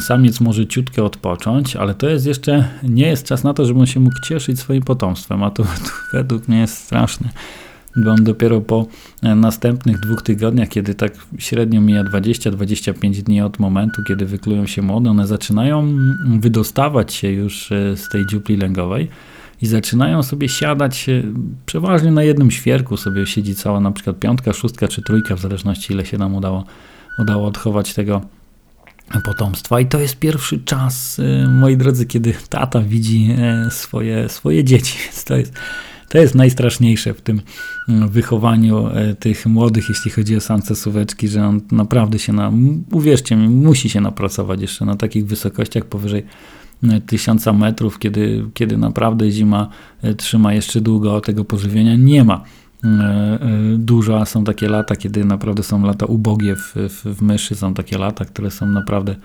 Samiec 0.00 0.40
może 0.40 0.66
ciutkę 0.66 1.04
odpocząć, 1.04 1.76
ale 1.76 1.94
to 1.94 2.08
jest 2.08 2.26
jeszcze, 2.26 2.68
nie 2.82 3.06
jest 3.06 3.26
czas 3.26 3.44
na 3.44 3.54
to, 3.54 3.66
żeby 3.66 3.80
on 3.80 3.86
się 3.86 4.00
mógł 4.00 4.20
cieszyć 4.20 4.60
swoim 4.60 4.82
potomstwem, 4.82 5.42
a 5.42 5.50
to, 5.50 5.62
to 5.86 5.90
według 6.12 6.48
mnie 6.48 6.58
jest 6.58 6.78
straszne. 6.78 7.28
Bo 7.96 8.10
on 8.10 8.24
dopiero 8.24 8.60
po 8.60 8.86
e, 9.22 9.34
następnych 9.34 10.00
dwóch 10.00 10.22
tygodniach, 10.22 10.68
kiedy 10.68 10.94
tak 10.94 11.12
średnio 11.38 11.80
mija 11.80 12.04
20-25 12.04 13.22
dni 13.22 13.40
od 13.40 13.58
momentu, 13.58 14.02
kiedy 14.08 14.26
wyklują 14.26 14.66
się 14.66 14.82
młode, 14.82 15.10
one 15.10 15.26
zaczynają 15.26 15.96
wydostawać 16.38 17.14
się 17.14 17.28
już 17.28 17.72
e, 17.72 17.96
z 17.96 18.08
tej 18.08 18.26
dziupli 18.26 18.56
lęgowej 18.56 19.08
i 19.62 19.66
zaczynają 19.66 20.22
sobie 20.22 20.48
siadać 20.48 21.08
e, 21.08 21.22
przeważnie 21.66 22.10
na 22.10 22.22
jednym 22.22 22.50
świerku 22.50 22.96
sobie 22.96 23.26
siedzi 23.26 23.54
cała 23.54 23.80
na 23.80 23.90
przykład 23.90 24.18
piątka, 24.18 24.52
szóstka 24.52 24.88
czy 24.88 25.02
trójka, 25.02 25.36
w 25.36 25.40
zależności 25.40 25.92
ile 25.92 26.06
się 26.06 26.18
nam 26.18 26.34
udało, 26.34 26.64
udało 27.18 27.46
odchować 27.46 27.94
tego 27.94 28.22
potomstwa. 29.24 29.80
I 29.80 29.86
to 29.86 30.00
jest 30.00 30.16
pierwszy 30.16 30.58
czas, 30.58 31.18
y, 31.18 31.48
moi 31.48 31.76
drodzy, 31.76 32.06
kiedy 32.06 32.34
tata 32.48 32.80
widzi 32.80 33.28
e, 33.38 33.70
swoje, 33.70 34.28
swoje 34.28 34.64
dzieci. 34.64 34.98
To 35.26 35.36
jest, 35.36 35.52
to 36.08 36.18
jest 36.18 36.34
najstraszniejsze 36.34 37.14
w 37.14 37.20
tym 37.20 37.40
mm, 37.88 38.08
wychowaniu 38.08 38.88
e, 38.88 39.14
tych 39.14 39.46
młodych, 39.46 39.88
jeśli 39.88 40.10
chodzi 40.10 40.36
o 40.36 40.40
samce 40.40 40.76
suweczki, 40.76 41.28
że 41.28 41.46
on 41.46 41.60
naprawdę 41.72 42.18
się 42.18 42.32
na, 42.32 42.52
uwierzcie 42.92 43.36
mi, 43.36 43.48
musi 43.48 43.90
się 43.90 44.00
napracować 44.00 44.60
jeszcze 44.60 44.84
na 44.84 44.96
takich 44.96 45.26
wysokościach 45.26 45.84
powyżej 45.84 46.20
e, 46.20 46.26
tysiąca 47.06 47.52
metrów, 47.52 47.98
kiedy, 47.98 48.44
kiedy 48.54 48.76
naprawdę 48.76 49.30
zima 49.30 49.68
trzyma 50.16 50.54
jeszcze 50.54 50.80
długo 50.80 51.20
tego 51.20 51.44
pożywienia. 51.44 51.96
Nie 51.96 52.24
ma 52.24 52.44
E, 52.84 52.88
e, 52.88 53.38
dużo, 53.78 54.20
a 54.20 54.24
są 54.24 54.44
takie 54.44 54.68
lata, 54.68 54.96
kiedy 54.96 55.24
naprawdę 55.24 55.62
są 55.62 55.82
lata 55.82 56.06
ubogie 56.06 56.56
w, 56.56 56.74
w, 56.74 57.16
w 57.16 57.22
myszy, 57.22 57.54
są 57.54 57.74
takie 57.74 57.98
lata, 57.98 58.24
które 58.24 58.50
są 58.50 58.66
naprawdę 58.66 59.16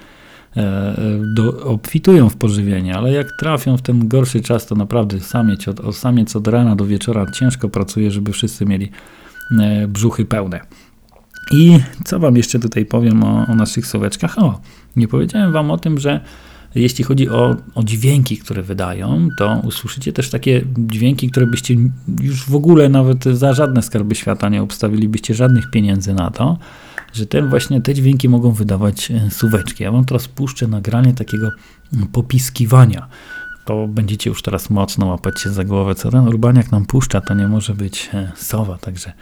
e, 0.58 0.96
do, 1.36 1.64
obfitują 1.64 2.30
w 2.30 2.36
pożywienie, 2.36 2.96
ale 2.96 3.12
jak 3.12 3.28
trafią 3.40 3.78
w 3.78 3.82
ten 3.82 4.08
gorszy 4.08 4.42
czas, 4.42 4.66
to 4.66 4.76
naprawdę 4.76 5.20
samiec 5.20 5.68
od, 5.68 5.96
samiec 5.96 6.36
od 6.36 6.48
rana 6.48 6.76
do 6.76 6.86
wieczora 6.86 7.32
ciężko 7.32 7.70
pracuje, 7.70 8.12
żeby 8.12 8.32
wszyscy 8.32 8.66
mieli 8.66 8.92
brzuchy 9.88 10.26
pełne. 10.26 10.62
I 11.52 11.80
co 12.06 12.20
wam 12.20 12.38
jeszcze 12.38 12.60
tutaj 12.60 12.86
powiem 12.86 13.24
o, 13.24 13.48
o 13.48 13.56
naszych 13.56 13.88
słoweczkach? 13.88 14.40
O, 14.40 14.60
nie 14.96 15.08
powiedziałem 15.08 15.52
wam 15.52 15.72
o 15.72 15.78
tym, 15.78 16.00
że 16.00 16.22
jeśli 16.76 17.04
chodzi 17.04 17.30
o, 17.30 17.56
o 17.76 17.84
dźwięki, 17.84 18.38
które 18.38 18.64
wydają, 18.64 19.30
to 19.38 19.62
usłyszycie 19.64 20.14
też 20.14 20.30
takie 20.30 20.62
dźwięki, 20.78 21.32
które 21.32 21.48
byście 21.48 21.76
już 22.22 22.46
w 22.46 22.56
ogóle 22.56 22.90
nawet 22.90 23.24
za 23.24 23.54
żadne 23.54 23.82
skarby 23.82 24.16
świata 24.16 24.50
nie 24.50 24.62
obstawilibyście 24.62 25.34
żadnych 25.34 25.72
pieniędzy 25.72 26.14
na 26.14 26.32
to, 26.32 26.58
że 27.14 27.26
ten 27.26 27.50
właśnie 27.50 27.82
te 27.82 27.94
dźwięki 27.94 28.30
mogą 28.30 28.52
wydawać 28.52 29.12
e, 29.12 29.32
suweczki. 29.32 29.84
Ja 29.84 29.92
wam 29.92 30.06
teraz 30.06 30.28
puszczę 30.28 30.68
nagranie 30.68 31.14
takiego 31.14 31.50
mm, 31.94 32.08
popiskiwania. 32.08 33.08
To 33.66 33.88
będziecie 33.88 34.30
już 34.30 34.42
teraz 34.42 34.70
mocno 34.70 35.06
łapać 35.06 35.42
się 35.42 35.50
za 35.50 35.64
głowę. 35.64 35.96
Co 35.96 36.12
ten 36.12 36.28
urbaniak 36.28 36.72
nam 36.72 36.86
puszcza, 36.86 37.22
to 37.22 37.34
nie 37.34 37.48
może 37.48 37.74
być 37.74 38.10
e, 38.14 38.32
sowa, 38.36 38.78
także 38.78 39.14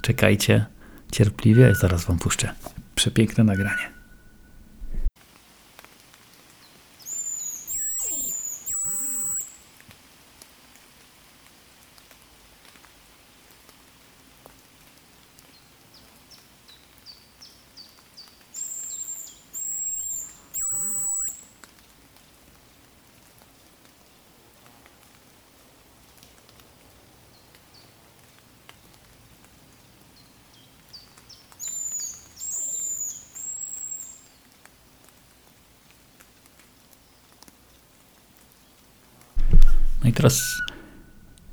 czekajcie 0.00 0.64
cierpliwie, 1.12 1.74
zaraz 1.74 2.04
wam 2.04 2.18
puszczę. 2.18 2.48
Przepiękne 2.94 3.44
nagranie. 3.44 3.95
Teraz. 40.26 40.62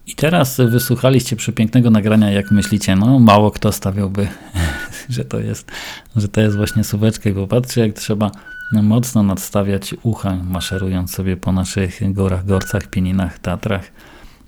I 0.08 0.16
teraz 0.16 0.58
wysłuchaliście 0.58 1.36
przepięknego 1.36 1.90
nagrania, 1.90 2.32
jak 2.32 2.52
myślicie, 2.52 2.96
no 2.96 3.20
mało 3.20 3.52
kto 3.52 3.72
stawiałby, 3.72 4.28
że 5.10 5.26
to 5.26 5.40
jest, 5.40 5.72
że 6.16 6.28
to 6.28 6.42
jest 6.42 6.56
właśnie 6.56 6.84
suweczka. 6.84 7.30
I 7.30 7.34
popatrzcie, 7.34 7.82
jak 7.82 7.94
trzeba 7.94 8.32
mocno 8.72 9.24
nadstawiać 9.24 9.96
ucha, 10.04 10.36
maszerując 10.36 11.12
sobie 11.12 11.38
po 11.38 11.52
naszych 11.52 12.14
gorach, 12.14 12.46
gorcach, 12.46 12.88
pieninach, 12.88 13.40
Tatrach, 13.40 13.92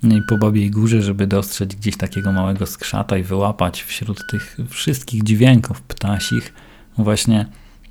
i 0.03 0.21
po 0.29 0.37
Babiej 0.37 0.71
Górze, 0.71 1.01
żeby 1.01 1.27
dostrzec 1.27 1.75
gdzieś 1.75 1.97
takiego 1.97 2.31
małego 2.31 2.65
skrzata 2.65 3.17
i 3.17 3.23
wyłapać 3.23 3.83
wśród 3.83 4.27
tych 4.31 4.57
wszystkich 4.69 5.23
dźwięków 5.23 5.81
ptasich 5.81 6.53
właśnie 6.97 7.45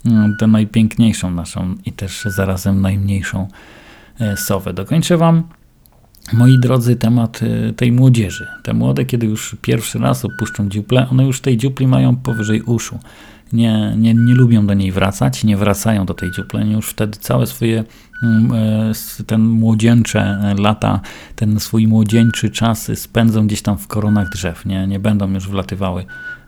mm, 0.06 0.36
tę 0.40 0.46
najpiękniejszą 0.46 1.30
naszą 1.30 1.74
i 1.86 1.92
też 1.92 2.22
zarazem 2.24 2.80
najmniejszą 2.80 3.48
e, 4.20 4.36
sowę. 4.36 4.72
Dokończę 4.72 5.16
Wam, 5.16 5.42
moi 6.32 6.58
drodzy, 6.58 6.96
temat 6.96 7.40
e, 7.42 7.72
tej 7.72 7.92
młodzieży. 7.92 8.46
Te 8.62 8.74
młode, 8.74 9.04
kiedy 9.04 9.26
już 9.26 9.56
pierwszy 9.62 9.98
raz 9.98 10.24
opuszczą 10.24 10.68
dziuplę, 10.68 11.08
one 11.10 11.24
już 11.24 11.40
tej 11.40 11.56
dziupli 11.56 11.86
mają 11.86 12.16
powyżej 12.16 12.62
uszu. 12.62 12.98
Nie, 13.52 13.94
nie, 13.98 14.14
nie 14.14 14.34
lubią 14.34 14.66
do 14.66 14.74
niej 14.74 14.92
wracać, 14.92 15.44
nie 15.44 15.56
wracają 15.56 16.06
do 16.06 16.14
tej 16.14 16.30
dziupleni, 16.30 16.72
już 16.72 16.88
wtedy 16.88 17.18
całe 17.20 17.46
swoje 17.46 17.84
mm, 18.22 18.52
e, 18.52 19.24
ten 19.26 19.40
młodzieńcze 19.40 20.54
lata, 20.58 21.00
ten 21.36 21.60
swój 21.60 21.86
młodzieńczy 21.86 22.50
czas 22.50 22.90
spędzą 22.94 23.46
gdzieś 23.46 23.62
tam 23.62 23.78
w 23.78 23.86
koronach 23.86 24.28
drzew, 24.28 24.66
nie, 24.66 24.86
nie 24.86 24.98
będą 24.98 25.32
już 25.32 25.48
wlatywały 25.48 26.04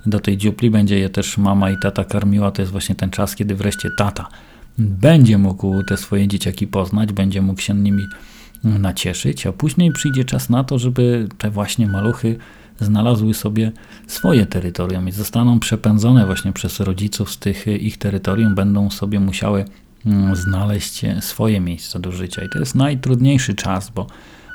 do 0.06 0.20
tej 0.20 0.36
dziupli, 0.36 0.70
będzie 0.70 0.98
je 0.98 1.08
też 1.08 1.38
mama 1.38 1.70
i 1.70 1.76
tata 1.82 2.04
karmiła, 2.04 2.50
to 2.50 2.62
jest 2.62 2.72
właśnie 2.72 2.94
ten 2.94 3.10
czas, 3.10 3.36
kiedy 3.36 3.54
wreszcie 3.54 3.90
tata 3.98 4.28
będzie 4.78 5.38
mógł 5.38 5.82
te 5.82 5.96
swoje 5.96 6.28
dzieciaki 6.28 6.66
poznać, 6.66 7.12
będzie 7.12 7.42
mógł 7.42 7.60
się 7.60 7.74
nimi 7.74 8.02
nacieszyć, 8.64 9.46
a 9.46 9.52
później 9.52 9.92
przyjdzie 9.92 10.24
czas 10.24 10.50
na 10.50 10.64
to, 10.64 10.78
żeby 10.78 11.28
te 11.38 11.50
właśnie 11.50 11.86
maluchy 11.86 12.36
znalazły 12.80 13.34
sobie 13.34 13.72
swoje 14.06 14.46
terytorium 14.46 15.08
i 15.08 15.12
zostaną 15.12 15.60
przepędzone 15.60 16.26
właśnie 16.26 16.52
przez 16.52 16.80
rodziców 16.80 17.30
z 17.30 17.38
tych 17.38 17.66
ich 17.66 17.98
terytorium, 17.98 18.54
będą 18.54 18.90
sobie 18.90 19.20
musiały 19.20 19.64
mm, 20.06 20.36
znaleźć 20.36 21.02
swoje 21.20 21.60
miejsce 21.60 22.00
do 22.00 22.12
życia. 22.12 22.42
I 22.44 22.48
to 22.48 22.58
jest 22.58 22.74
najtrudniejszy 22.74 23.54
czas, 23.54 23.90
bo 23.90 24.06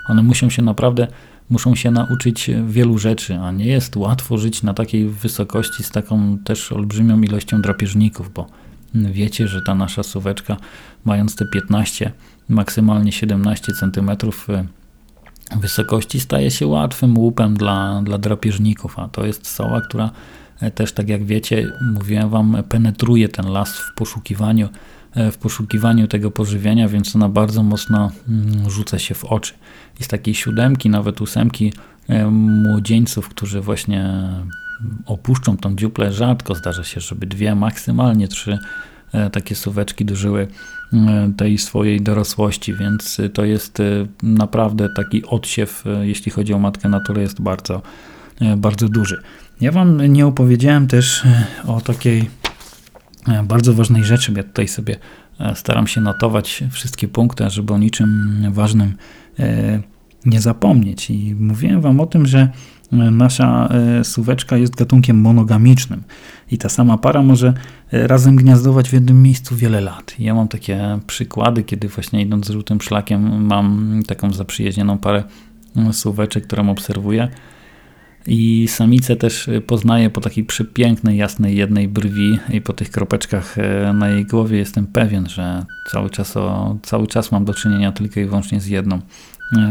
one 0.10 0.24
muszą 0.24 0.50
się 0.50 0.62
naprawdę 0.62 1.08
muszą 1.50 1.76
się 1.76 1.92
nauczyć 1.92 2.50
wielu 2.68 2.98
rzeczy, 2.98 3.38
a 3.38 3.52
nie 3.52 3.66
jest 3.66 3.96
łatwo 3.96 4.38
żyć 4.38 4.64
na 4.64 4.74
takiej 4.74 5.10
wysokości 5.10 5.84
z 5.84 5.92
taką 5.92 6.38
też 6.38 6.72
olbrzymią 6.72 7.22
ilością 7.22 7.62
drapieżników, 7.62 8.34
bo 8.34 8.48
wiecie, 8.94 9.48
że 9.48 9.62
ta 9.66 9.76
nasza 9.76 10.04
suweczka, 10.04 10.58
mając 11.06 11.36
te 11.36 11.46
15, 11.46 12.12
maksymalnie 12.52 13.12
17 13.12 13.74
centymetrów 13.74 14.48
wysokości 15.60 16.20
staje 16.20 16.52
się 16.52 16.68
łatwym 16.68 17.18
łupem 17.18 17.54
dla, 17.54 18.02
dla 18.04 18.18
drapieżników, 18.18 19.00
a 19.00 19.08
to 19.08 19.26
jest 19.26 19.48
soła, 19.48 19.82
która 19.82 20.12
e, 20.62 20.72
też, 20.72 20.94
tak 20.94 21.10
jak 21.10 21.26
wiecie, 21.26 21.72
mówiłem 21.94 22.30
Wam, 22.30 22.58
penetruje 22.70 23.30
ten 23.30 23.48
las 23.48 23.78
w 23.78 23.94
poszukiwaniu, 23.96 24.70
e, 25.14 25.32
w 25.32 25.38
poszukiwaniu 25.38 26.08
tego 26.08 26.32
pożywienia, 26.32 26.88
więc 26.88 27.16
ona 27.16 27.30
bardzo 27.30 27.64
mocno 27.64 28.12
mm, 28.30 28.70
rzuca 28.70 29.00
się 29.00 29.16
w 29.16 29.26
oczy. 29.26 29.54
Z 30.00 30.08
takiej 30.08 30.36
siódemki, 30.36 30.90
nawet 30.90 31.22
ósemki 31.22 31.74
e, 32.08 32.32
młodzieńców, 32.32 33.30
którzy 33.30 33.62
właśnie 33.62 34.30
opuszczą 35.06 35.58
tą 35.58 35.76
dziuplę, 35.76 36.14
rzadko 36.14 36.56
zdarza 36.56 36.84
się, 36.84 37.02
żeby 37.02 37.26
dwie, 37.26 37.56
maksymalnie 37.56 38.28
trzy 38.28 38.60
takie 39.32 39.56
suweczki 39.56 40.06
dożyły 40.06 40.48
E, 40.94 41.32
tej 41.38 41.58
swojej 41.58 42.02
dorosłości, 42.02 42.74
więc 42.74 43.20
e, 43.20 43.30
to 43.30 43.46
jest 43.46 43.80
e, 43.80 43.84
naprawdę 44.24 44.90
taki 44.96 45.26
odsiew, 45.26 45.84
jeśli 46.02 46.32
chodzi 46.32 46.54
o 46.54 46.60
matkę 46.60 46.90
naturę, 46.90 47.22
jest 47.22 47.42
bardzo, 47.42 47.82
bardzo 48.58 48.90
duży. 48.90 49.22
Ja 49.62 49.72
Wam 49.72 50.14
nie 50.14 50.28
opowiedziałem 50.28 50.88
też 50.88 51.24
o 51.68 51.82
takiej 51.82 52.30
bardzo 53.44 53.74
ważnej 53.74 54.04
rzeczy. 54.04 54.34
Ja 54.36 54.44
tutaj 54.44 54.68
sobie 54.68 54.96
staram 55.56 55.88
się 55.88 56.02
notować 56.02 56.64
wszystkie 56.72 57.08
punkty, 57.08 57.50
żeby 57.50 57.74
o 57.74 57.78
niczym 57.78 58.38
ważnym 58.52 58.94
nie 60.26 60.42
zapomnieć. 60.42 61.10
I 61.10 61.36
mówiłem 61.40 61.82
Wam 61.82 62.00
o 62.00 62.06
tym, 62.06 62.26
że 62.26 62.50
nasza 62.92 63.70
suweczka 64.04 64.58
jest 64.58 64.76
gatunkiem 64.76 65.22
monogamicznym 65.22 66.04
i 66.52 66.58
ta 66.58 66.70
sama 66.70 66.98
para 66.98 67.22
może 67.22 67.48
e, 67.48 67.54
razem 67.92 68.36
gniazdować 68.36 68.90
w 68.90 68.94
jednym 68.94 69.24
miejscu 69.24 69.56
wiele 69.56 69.82
lat. 69.82 70.16
Ja 70.20 70.34
mam 70.34 70.48
takie 70.48 71.00
przykłady, 71.08 71.64
kiedy 71.64 71.88
właśnie 71.88 72.22
idąc 72.22 72.50
żółtym 72.50 72.82
szlakiem 72.82 73.46
mam 73.46 74.00
taką 74.08 74.34
zaprzyjaźnioną 74.34 74.98
parę 74.98 75.24
e, 75.76 75.94
suweczek, 75.94 76.48
którą 76.48 76.70
obserwuję 76.70 77.28
i 78.28 78.68
samicę 78.68 79.16
też 79.16 79.48
e, 79.48 79.62
poznaję 79.62 80.10
po 80.10 80.22
takiej 80.22 80.44
przepięknej, 80.44 81.18
jasnej 81.18 81.58
jednej 81.58 81.88
brwi 81.88 82.40
i 82.50 82.62
po 82.62 82.74
tych 82.74 82.92
kropeczkach 82.92 83.56
na 83.94 84.10
jej 84.10 84.26
głowie 84.26 84.58
jestem 84.58 84.88
pewien, 84.88 85.30
że 85.30 85.66
cały 85.92 86.10
czas, 86.10 86.38
o, 86.38 86.78
cały 86.84 87.08
czas 87.08 87.32
mam 87.32 87.46
do 87.46 87.54
czynienia 87.54 87.92
tylko 87.92 88.20
i 88.20 88.26
wyłącznie 88.26 88.62
z 88.62 88.68
jedną, 88.68 89.00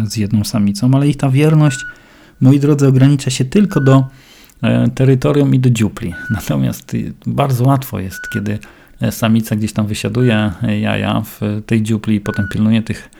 z 0.04 0.16
jedną 0.16 0.44
samicą, 0.44 0.90
ale 0.94 1.08
ich 1.08 1.16
ta 1.16 1.30
wierność, 1.30 1.84
moi 2.40 2.60
drodzy, 2.60 2.88
ogranicza 2.88 3.30
się 3.30 3.44
tylko 3.44 3.80
do 3.80 3.94
E, 3.94 4.29
terytorium 4.94 5.54
i 5.54 5.58
do 5.58 5.70
dziupli. 5.70 6.14
Natomiast 6.30 6.96
bardzo 7.26 7.64
łatwo 7.64 8.00
jest, 8.00 8.20
kiedy 8.32 8.58
e, 9.00 9.12
samica 9.12 9.56
gdzieś 9.56 9.72
tam 9.72 9.86
wysiaduje 9.86 10.52
e, 10.62 10.80
jaja 10.80 11.22
w 11.24 11.40
tej 11.66 11.82
dziupli 11.82 12.14
i 12.14 12.20
potem 12.20 12.48
pilnuje 12.52 12.82
tych 12.82 13.10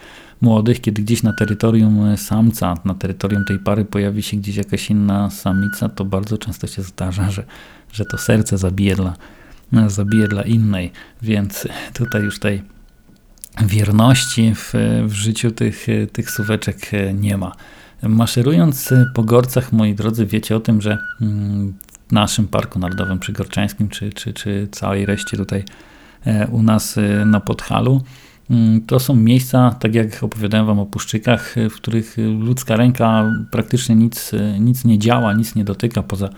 młodych, 0.41 0.81
kiedy 0.81 1.03
gdzieś 1.03 1.23
na 1.23 1.33
terytorium 1.33 2.17
samca, 2.17 2.75
na 2.85 2.95
terytorium 2.95 3.45
tej 3.45 3.59
pary 3.59 3.85
pojawi 3.85 4.23
się 4.23 4.37
gdzieś 4.37 4.57
jakaś 4.57 4.91
inna 4.91 5.31
samica, 5.31 5.89
to 5.89 6.05
bardzo 6.05 6.39
często 6.39 6.67
się 6.67 6.83
zdarza, 6.83 7.31
że, 7.31 7.45
że 7.93 8.05
to 8.05 8.19
serce 8.19 8.59
zabije 8.59 8.97
dla, 8.97 9.15
zabije 9.87 10.29
dla 10.29 10.43
innej, 10.43 10.93
więc 11.23 11.69
tutaj 11.95 12.23
już 12.23 12.39
tej 12.39 12.63
wierności 13.63 14.55
w, 14.55 14.73
w 15.07 15.13
życiu 15.13 15.51
tych, 15.51 15.87
tych 16.13 16.31
suweczek 16.31 16.91
nie 17.15 17.37
ma. 17.37 17.53
Maszerując 18.03 18.95
po 19.15 19.23
gorcach, 19.25 19.73
moi 19.73 19.95
drodzy, 19.95 20.27
wiecie 20.27 20.57
o 20.57 20.61
tym, 20.61 20.81
że 20.81 20.99
mm, 21.21 21.73
w 22.09 22.13
naszym 22.13 22.49
Parku 22.49 22.79
Narodowym 22.79 23.19
Przygorczańskim, 23.19 23.89
czy, 23.89 24.13
czy, 24.13 24.33
czy 24.33 24.69
całej 24.71 25.07
reszcie 25.07 25.37
tutaj 25.37 25.65
e, 26.27 26.47
u 26.47 26.63
nas 26.63 26.99
e, 26.99 27.25
na 27.25 27.41
Podhalu, 27.41 28.03
mm, 28.51 28.81
to 28.81 29.01
są 29.01 29.17
miejsca, 29.17 29.71
tak 29.81 29.95
jak 29.95 30.23
opowiadałem 30.23 30.67
Wam 30.67 30.79
o 30.79 30.87
puszczykach, 30.87 31.55
w 31.71 31.75
których 31.75 32.17
ludzka 32.39 32.77
ręka 32.77 33.33
praktycznie 33.51 33.95
nic, 33.97 34.33
nic 34.61 34.85
nie 34.85 34.99
działa, 34.99 35.33
nic 35.33 35.55
nie 35.55 35.65
dotyka 35.65 36.03
poza 36.03 36.29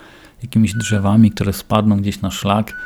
jakimiś 0.43 0.75
drzewami, 0.75 1.31
które 1.31 1.53
spadną 1.53 1.97
gdzieś 1.97 2.21
na 2.21 2.31
szlak, 2.31 2.77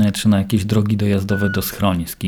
e, 0.00 0.12
czy 0.12 0.28
na 0.28 0.38
jakieś 0.38 0.64
drogi 0.64 0.96
dojazdowe 0.96 1.50
do 1.50 1.62
schronisk. 1.62 2.20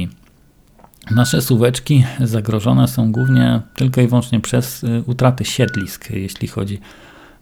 Nasze 1.10 1.42
suweczki 1.42 2.04
zagrożone 2.20 2.88
są 2.88 3.12
głównie 3.12 3.60
tylko 3.74 4.00
i 4.00 4.06
wyłącznie 4.06 4.40
przez 4.40 4.84
y, 4.84 5.02
utratę 5.06 5.44
siedlisk, 5.44 6.10
jeśli 6.10 6.48
chodzi 6.48 6.80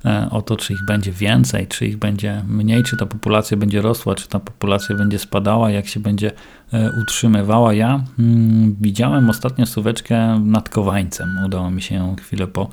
e, 0.05 0.29
o 0.31 0.42
to, 0.42 0.57
czy 0.57 0.72
ich 0.72 0.85
będzie 0.87 1.12
więcej, 1.12 1.66
czy 1.66 1.87
ich 1.87 1.96
będzie 1.96 2.42
mniej, 2.48 2.83
czy 2.83 2.96
ta 2.96 3.07
populacja 3.07 3.57
będzie 3.57 3.83
rosła, 3.83 4.14
czy 4.14 4.29
ta 4.29 4.40
populacja 4.40 4.96
będzie 4.96 5.18
spadała, 5.18 5.70
jak 5.70 5.87
się 5.87 6.00
będzie 6.00 6.33
e, 6.72 6.90
utrzymywała. 7.03 7.74
Ja 7.74 8.05
mm, 8.18 8.77
widziałem 8.81 9.31
ostatnio 9.31 9.66
suweczkę 9.66 10.40
nad 10.44 10.68
Kowańcem. 10.68 11.29
Udało 11.46 11.70
mi 11.70 11.83
się 11.83 11.94
ją 11.94 12.16
chwilę 12.16 12.46
po, 12.46 12.68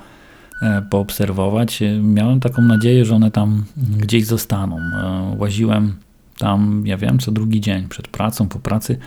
e, 0.61 0.81
poobserwować. 0.89 1.79
Miałem 2.01 2.39
taką 2.39 2.61
nadzieję, 2.61 3.05
że 3.05 3.15
one 3.15 3.31
tam 3.31 3.65
gdzieś 3.97 4.25
zostaną. 4.25 4.79
Łaziłem 5.37 5.95
tam, 6.37 6.83
ja 6.85 6.97
wiem, 6.97 7.19
co 7.19 7.31
drugi 7.31 7.61
dzień 7.61 7.87
przed 7.87 8.07
pracą, 8.07 8.47
po 8.47 8.59
pracy 8.59 8.97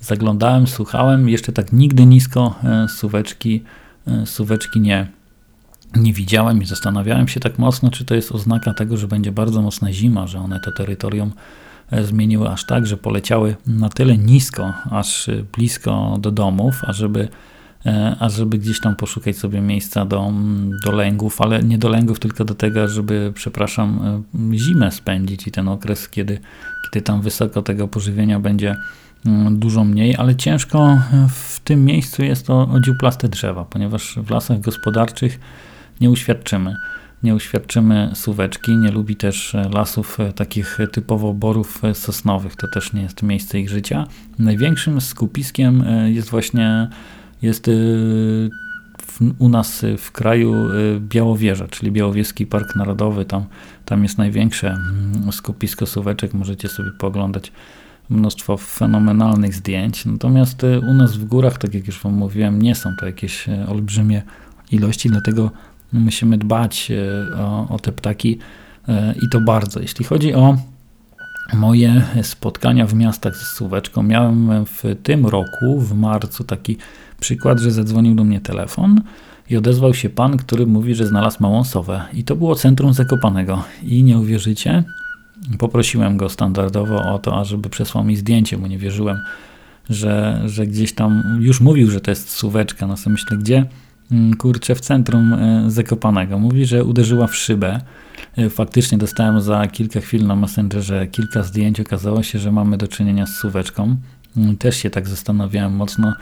Zaglądałem, 0.00 0.66
słuchałem, 0.66 1.28
jeszcze 1.28 1.52
tak 1.52 1.72
nigdy 1.72 2.06
nisko 2.06 2.54
e, 2.64 2.88
suweczki, 2.88 3.62
e, 4.06 4.26
suweczki 4.26 4.80
nie, 4.80 5.06
nie 5.96 6.12
widziałem 6.12 6.62
i 6.62 6.66
zastanawiałem 6.66 7.28
się 7.28 7.40
tak 7.40 7.58
mocno, 7.58 7.90
czy 7.90 8.04
to 8.04 8.14
jest 8.14 8.32
oznaka 8.32 8.74
tego, 8.74 8.96
że 8.96 9.08
będzie 9.08 9.32
bardzo 9.32 9.62
mocna 9.62 9.92
zima, 9.92 10.26
że 10.26 10.38
one 10.38 10.60
to 10.60 10.72
terytorium 10.72 11.32
e, 11.90 12.04
zmieniły 12.04 12.48
aż 12.48 12.66
tak, 12.66 12.86
że 12.86 12.96
poleciały 12.96 13.56
na 13.66 13.88
tyle 13.88 14.18
nisko, 14.18 14.72
aż 14.90 15.30
blisko 15.56 16.18
do 16.20 16.30
domów, 16.30 16.84
ażeby, 16.84 17.28
ażeby 18.20 18.58
gdzieś 18.58 18.80
tam 18.80 18.96
poszukać 18.96 19.36
sobie 19.36 19.60
miejsca 19.60 20.04
do, 20.04 20.32
do 20.84 20.92
lęgów, 20.92 21.40
ale 21.40 21.62
nie 21.62 21.78
do 21.78 21.88
lęgów, 21.88 22.20
tylko 22.20 22.44
do 22.44 22.54
tego, 22.54 22.88
żeby, 22.88 23.32
przepraszam, 23.34 24.22
zimę 24.54 24.90
spędzić 24.90 25.46
i 25.46 25.50
ten 25.50 25.68
okres, 25.68 26.08
kiedy, 26.08 26.38
kiedy 26.84 27.04
tam 27.04 27.22
wysoko 27.22 27.62
tego 27.62 27.88
pożywienia 27.88 28.40
będzie 28.40 28.76
dużo 29.50 29.84
mniej, 29.84 30.16
ale 30.16 30.36
ciężko 30.36 30.98
w 31.28 31.60
tym 31.60 31.84
miejscu 31.84 32.24
jest 32.24 32.50
o, 32.50 32.68
o 32.68 32.80
dziuplaste 32.80 33.28
drzewa, 33.28 33.64
ponieważ 33.64 34.18
w 34.22 34.30
lasach 34.30 34.60
gospodarczych 34.60 35.40
nie 36.00 36.10
uświadczymy. 36.10 36.76
Nie 37.22 37.34
uświadczymy 37.34 38.10
suweczki, 38.14 38.76
nie 38.76 38.90
lubi 38.90 39.16
też 39.16 39.56
lasów 39.72 40.18
takich 40.34 40.78
typowo 40.92 41.34
borów 41.34 41.82
sosnowych, 41.92 42.56
to 42.56 42.68
też 42.68 42.92
nie 42.92 43.02
jest 43.02 43.22
miejsce 43.22 43.60
ich 43.60 43.68
życia. 43.68 44.06
Największym 44.38 45.00
skupiskiem 45.00 45.84
jest 46.06 46.30
właśnie 46.30 46.88
jest 47.42 47.70
u 49.38 49.48
nas 49.48 49.84
w 49.98 50.12
kraju 50.12 50.54
Białowieża, 51.00 51.68
czyli 51.68 51.92
Białowieski 51.92 52.46
Park 52.46 52.76
Narodowy. 52.76 53.24
Tam, 53.24 53.44
tam 53.84 54.02
jest 54.02 54.18
największe 54.18 54.68
mm, 54.68 55.32
skupisko 55.32 55.86
suweczek, 55.86 56.34
możecie 56.34 56.68
sobie 56.68 56.90
pooglądać 56.98 57.52
mnóstwo 58.10 58.56
fenomenalnych 58.56 59.54
zdjęć. 59.54 60.04
Natomiast 60.04 60.64
y, 60.64 60.80
u 60.80 60.94
nas 60.94 61.16
w 61.16 61.24
górach, 61.24 61.58
tak 61.58 61.74
jak 61.74 61.86
już 61.86 62.02
Wam 62.02 62.14
mówiłem, 62.14 62.62
nie 62.62 62.74
są 62.74 62.90
to 63.00 63.06
jakieś 63.06 63.48
y, 63.48 63.66
olbrzymie 63.68 64.22
ilości, 64.72 65.10
dlatego 65.10 65.50
musimy 65.92 66.38
dbać 66.38 66.92
o, 67.38 67.68
o 67.68 67.78
te 67.78 67.92
ptaki 67.92 68.38
i 69.22 69.28
to 69.32 69.40
bardzo. 69.40 69.80
Jeśli 69.80 70.04
chodzi 70.04 70.34
o 70.34 70.56
moje 71.54 72.02
spotkania 72.22 72.86
w 72.86 72.94
miastach 72.94 73.36
z 73.36 73.56
suweczką, 73.56 74.02
miałem 74.02 74.66
w 74.66 74.82
tym 75.02 75.26
roku, 75.26 75.80
w 75.80 75.94
marcu, 75.94 76.44
taki 76.44 76.76
przykład, 77.20 77.60
że 77.60 77.70
zadzwonił 77.70 78.14
do 78.14 78.24
mnie 78.24 78.40
telefon 78.40 79.00
i 79.50 79.56
odezwał 79.56 79.94
się 79.94 80.10
pan, 80.10 80.36
który 80.36 80.66
mówi, 80.66 80.94
że 80.94 81.06
znalazł 81.06 81.36
małą 81.40 81.64
sowę. 81.64 82.04
I 82.12 82.24
to 82.24 82.36
było 82.36 82.54
centrum 82.54 82.92
Zakopanego. 82.92 83.64
I 83.82 84.02
nie 84.02 84.18
uwierzycie, 84.18 84.84
poprosiłem 85.58 86.16
go 86.16 86.28
standardowo 86.28 87.14
o 87.14 87.18
to, 87.18 87.40
ażeby 87.40 87.70
przesłał 87.70 88.04
mi 88.04 88.16
zdjęcie, 88.16 88.58
bo 88.58 88.66
nie 88.66 88.78
wierzyłem, 88.78 89.18
że, 89.90 90.42
że 90.46 90.66
gdzieś 90.66 90.92
tam 90.92 91.38
już 91.40 91.60
mówił, 91.60 91.90
że 91.90 92.00
to 92.00 92.10
jest 92.10 92.30
suweczka. 92.30 92.86
No 92.86 92.96
sobie 92.96 93.12
myślę, 93.12 93.36
gdzie? 93.36 93.66
Mm, 94.12 94.36
kurczę, 94.36 94.74
w 94.74 94.80
centrum 94.80 95.32
e, 95.32 95.64
Zakopanego. 95.70 96.38
Mówi, 96.38 96.66
że 96.66 96.84
uderzyła 96.84 97.26
w 97.26 97.36
szybę. 97.36 97.80
E, 98.36 98.50
faktycznie 98.50 98.98
dostałem 98.98 99.40
za 99.40 99.66
kilka 99.66 100.00
chwil 100.00 100.26
na 100.26 100.36
Messengerze 100.36 101.06
kilka 101.06 101.42
zdjęć. 101.42 101.80
Okazało 101.80 102.22
się, 102.22 102.38
że 102.38 102.52
mamy 102.52 102.76
do 102.76 102.88
czynienia 102.88 103.26
z 103.26 103.34
suweczką. 103.36 103.96
Mm, 104.36 104.56
też 104.56 104.76
się 104.76 104.90
tak 104.90 105.08
zastanawiałem 105.08 105.76
mocno, 105.76 106.14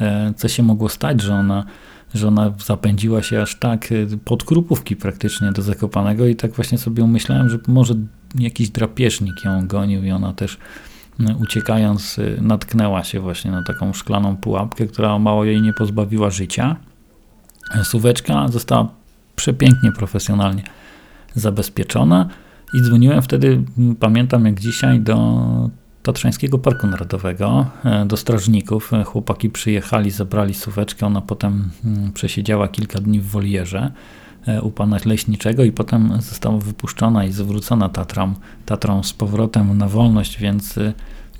e, 0.00 0.32
co 0.36 0.48
się 0.48 0.62
mogło 0.62 0.88
stać, 0.88 1.20
że 1.20 1.34
ona 1.34 1.64
że 2.14 2.28
ona 2.28 2.52
zapędziła 2.66 3.22
się 3.22 3.42
aż 3.42 3.58
tak 3.58 3.88
pod 4.24 4.44
krupówki 4.44 4.96
praktycznie 4.96 5.52
do 5.52 5.62
Zakopanego 5.62 6.26
i 6.26 6.36
tak 6.36 6.52
właśnie 6.52 6.78
sobie 6.78 7.04
umyślałem, 7.04 7.48
że 7.48 7.58
może 7.68 7.94
jakiś 8.34 8.70
drapieżnik 8.70 9.44
ją 9.44 9.66
gonił 9.66 10.04
i 10.04 10.10
ona 10.10 10.32
też 10.32 10.58
y, 11.20 11.36
uciekając 11.42 12.18
y, 12.18 12.38
natknęła 12.40 13.04
się 13.04 13.20
właśnie 13.20 13.50
na 13.50 13.62
taką 13.62 13.92
szklaną 13.92 14.36
pułapkę, 14.36 14.86
która 14.86 15.18
mało 15.18 15.44
jej 15.44 15.62
nie 15.62 15.72
pozbawiła 15.72 16.30
życia. 16.30 16.76
Suweczka 17.82 18.48
została 18.48 18.88
przepięknie, 19.36 19.92
profesjonalnie 19.92 20.62
zabezpieczona 21.34 22.28
i 22.74 22.82
dzwoniłem 22.82 23.22
wtedy, 23.22 23.62
pamiętam 24.00 24.46
jak 24.46 24.60
dzisiaj, 24.60 25.00
do 25.00 25.70
Tatrzańskiego 26.02 26.58
Parku 26.58 26.86
Narodowego 26.86 27.66
e, 27.84 28.06
do 28.06 28.16
strażników. 28.16 28.92
E, 28.92 29.04
chłopaki 29.04 29.50
przyjechali, 29.50 30.10
zabrali 30.10 30.54
suweczkę, 30.54 31.06
ona 31.06 31.20
potem 31.20 31.70
przesiedziała 32.14 32.68
kilka 32.68 33.00
dni 33.00 33.20
w 33.20 33.26
wolierze 33.26 33.78
e, 33.78 33.92
u 34.62 34.70
pana 34.70 34.98
leśniczego 35.04 35.64
i 35.64 35.72
potem 35.72 36.12
została 36.20 36.58
wypuszczona 36.58 37.24
i 37.24 37.32
zwrócona 37.32 37.88
Tatrą, 37.88 38.34
Tatrą 38.66 39.02
z 39.02 39.12
powrotem 39.12 39.78
na 39.78 39.88
wolność, 39.88 40.38
więc 40.38 40.78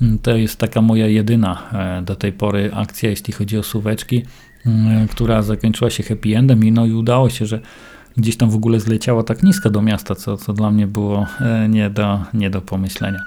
mm, 0.02 0.18
to 0.18 0.36
jest 0.36 0.56
taka 0.56 0.82
moja 0.82 1.06
jedyna 1.06 1.62
do 2.06 2.16
tej 2.16 2.32
pory 2.32 2.70
akcja, 2.74 3.10
jeśli 3.10 3.32
chodzi 3.32 3.58
o 3.58 3.62
suweczki, 3.62 4.22
która 5.10 5.42
zakończyła 5.42 5.90
się 5.90 6.02
happy 6.02 6.36
endem 6.36 6.64
i 6.64 6.72
no 6.72 6.86
i 6.86 6.92
udało 6.92 7.30
się, 7.30 7.46
że 7.46 7.60
gdzieś 8.16 8.36
tam 8.36 8.50
w 8.50 8.54
ogóle 8.54 8.80
zleciała 8.80 9.22
tak 9.22 9.42
nisko 9.42 9.70
do 9.70 9.82
miasta, 9.82 10.14
co, 10.14 10.36
co 10.36 10.52
dla 10.52 10.70
mnie 10.70 10.86
było 10.86 11.26
nie 11.68 11.90
do, 11.90 12.20
nie 12.34 12.50
do 12.50 12.60
pomyślenia. 12.60 13.20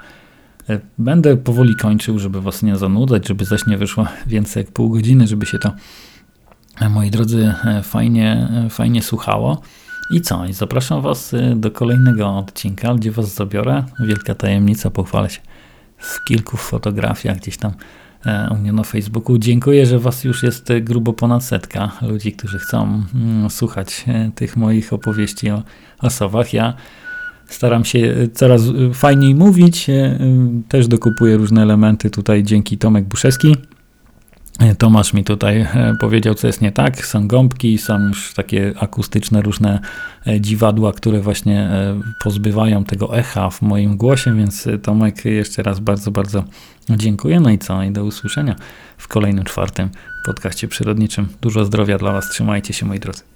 E, 0.70 0.80
będę 0.98 1.36
powoli 1.36 1.76
kończył, 1.76 2.18
żeby 2.18 2.40
was 2.40 2.62
nie 2.62 2.76
zanudzać, 2.76 3.28
żeby 3.28 3.44
zaś 3.44 3.66
nie 3.66 3.78
wyszło 3.78 4.06
więcej 4.26 4.60
jak 4.60 4.72
pół 4.72 4.90
godziny, 4.90 5.26
żeby 5.26 5.46
się 5.46 5.58
to, 5.58 5.68
e, 5.68 5.72
moi 6.90 7.10
drodzy, 7.10 7.54
e, 7.64 7.82
fajnie, 7.82 8.48
fajnie 8.70 9.02
słuchało. 9.02 9.60
I 10.10 10.20
co? 10.20 10.46
I 10.46 10.52
zapraszam 10.52 11.02
was 11.02 11.34
do 11.56 11.70
kolejnego 11.70 12.36
odcinka, 12.36 12.94
gdzie 12.94 13.10
was 13.10 13.34
zabiorę. 13.34 13.84
Wielka 14.00 14.34
tajemnica, 14.34 14.90
pochwalę 14.90 15.30
się 15.30 15.40
w 15.98 16.24
kilku 16.24 16.56
fotografiach 16.56 17.36
gdzieś 17.36 17.56
tam 17.56 17.72
u 18.50 18.54
mnie 18.54 18.72
na 18.72 18.82
Facebooku. 18.82 19.38
Dziękuję, 19.38 19.86
że 19.86 19.98
was 19.98 20.24
już 20.24 20.42
jest 20.42 20.68
grubo 20.80 21.12
ponad 21.12 21.44
setka 21.44 21.92
ludzi, 22.02 22.32
którzy 22.32 22.58
chcą 22.58 23.02
mm, 23.14 23.50
słuchać 23.50 24.04
tych 24.34 24.56
moich 24.56 24.92
opowieści 24.92 25.50
o 25.50 25.62
osobach. 26.02 26.52
Ja 26.52 26.74
Staram 27.46 27.84
się 27.84 28.28
coraz 28.32 28.62
fajniej 28.94 29.34
mówić. 29.34 29.90
E, 29.90 30.18
też 30.68 30.88
dokupuję 30.88 31.36
różne 31.36 31.62
elementy 31.62 32.10
tutaj 32.10 32.42
dzięki 32.42 32.78
Tomek 32.78 33.04
Buszewski. 33.04 33.56
E, 34.58 34.74
Tomasz 34.74 35.12
mi 35.12 35.24
tutaj 35.24 35.60
e, 35.60 35.94
powiedział, 36.00 36.34
co 36.34 36.46
jest 36.46 36.60
nie 36.60 36.72
tak. 36.72 37.06
Są 37.06 37.28
gąbki, 37.28 37.78
są 37.78 37.98
już 37.98 38.34
takie 38.34 38.72
akustyczne 38.80 39.42
różne 39.42 39.80
dziwadła, 40.40 40.92
które 40.92 41.20
właśnie 41.20 41.70
pozbywają 42.22 42.84
tego 42.84 43.16
echa 43.16 43.50
w 43.50 43.62
moim 43.62 43.96
głosie, 43.96 44.36
więc 44.36 44.68
Tomek 44.82 45.24
jeszcze 45.24 45.62
raz 45.62 45.80
bardzo, 45.80 46.10
bardzo 46.10 46.44
dziękuję. 46.90 47.40
No 47.40 47.50
i 47.50 47.58
co? 47.58 47.82
I 47.82 47.90
do 47.90 48.04
usłyszenia 48.04 48.56
w 48.98 49.08
kolejnym 49.08 49.44
czwartym 49.44 49.90
podcaście 50.24 50.68
przyrodniczym. 50.68 51.28
Dużo 51.40 51.64
zdrowia 51.64 51.98
dla 51.98 52.12
Was. 52.12 52.28
Trzymajcie 52.28 52.74
się, 52.74 52.86
moi 52.86 53.00
drodzy. 53.00 53.33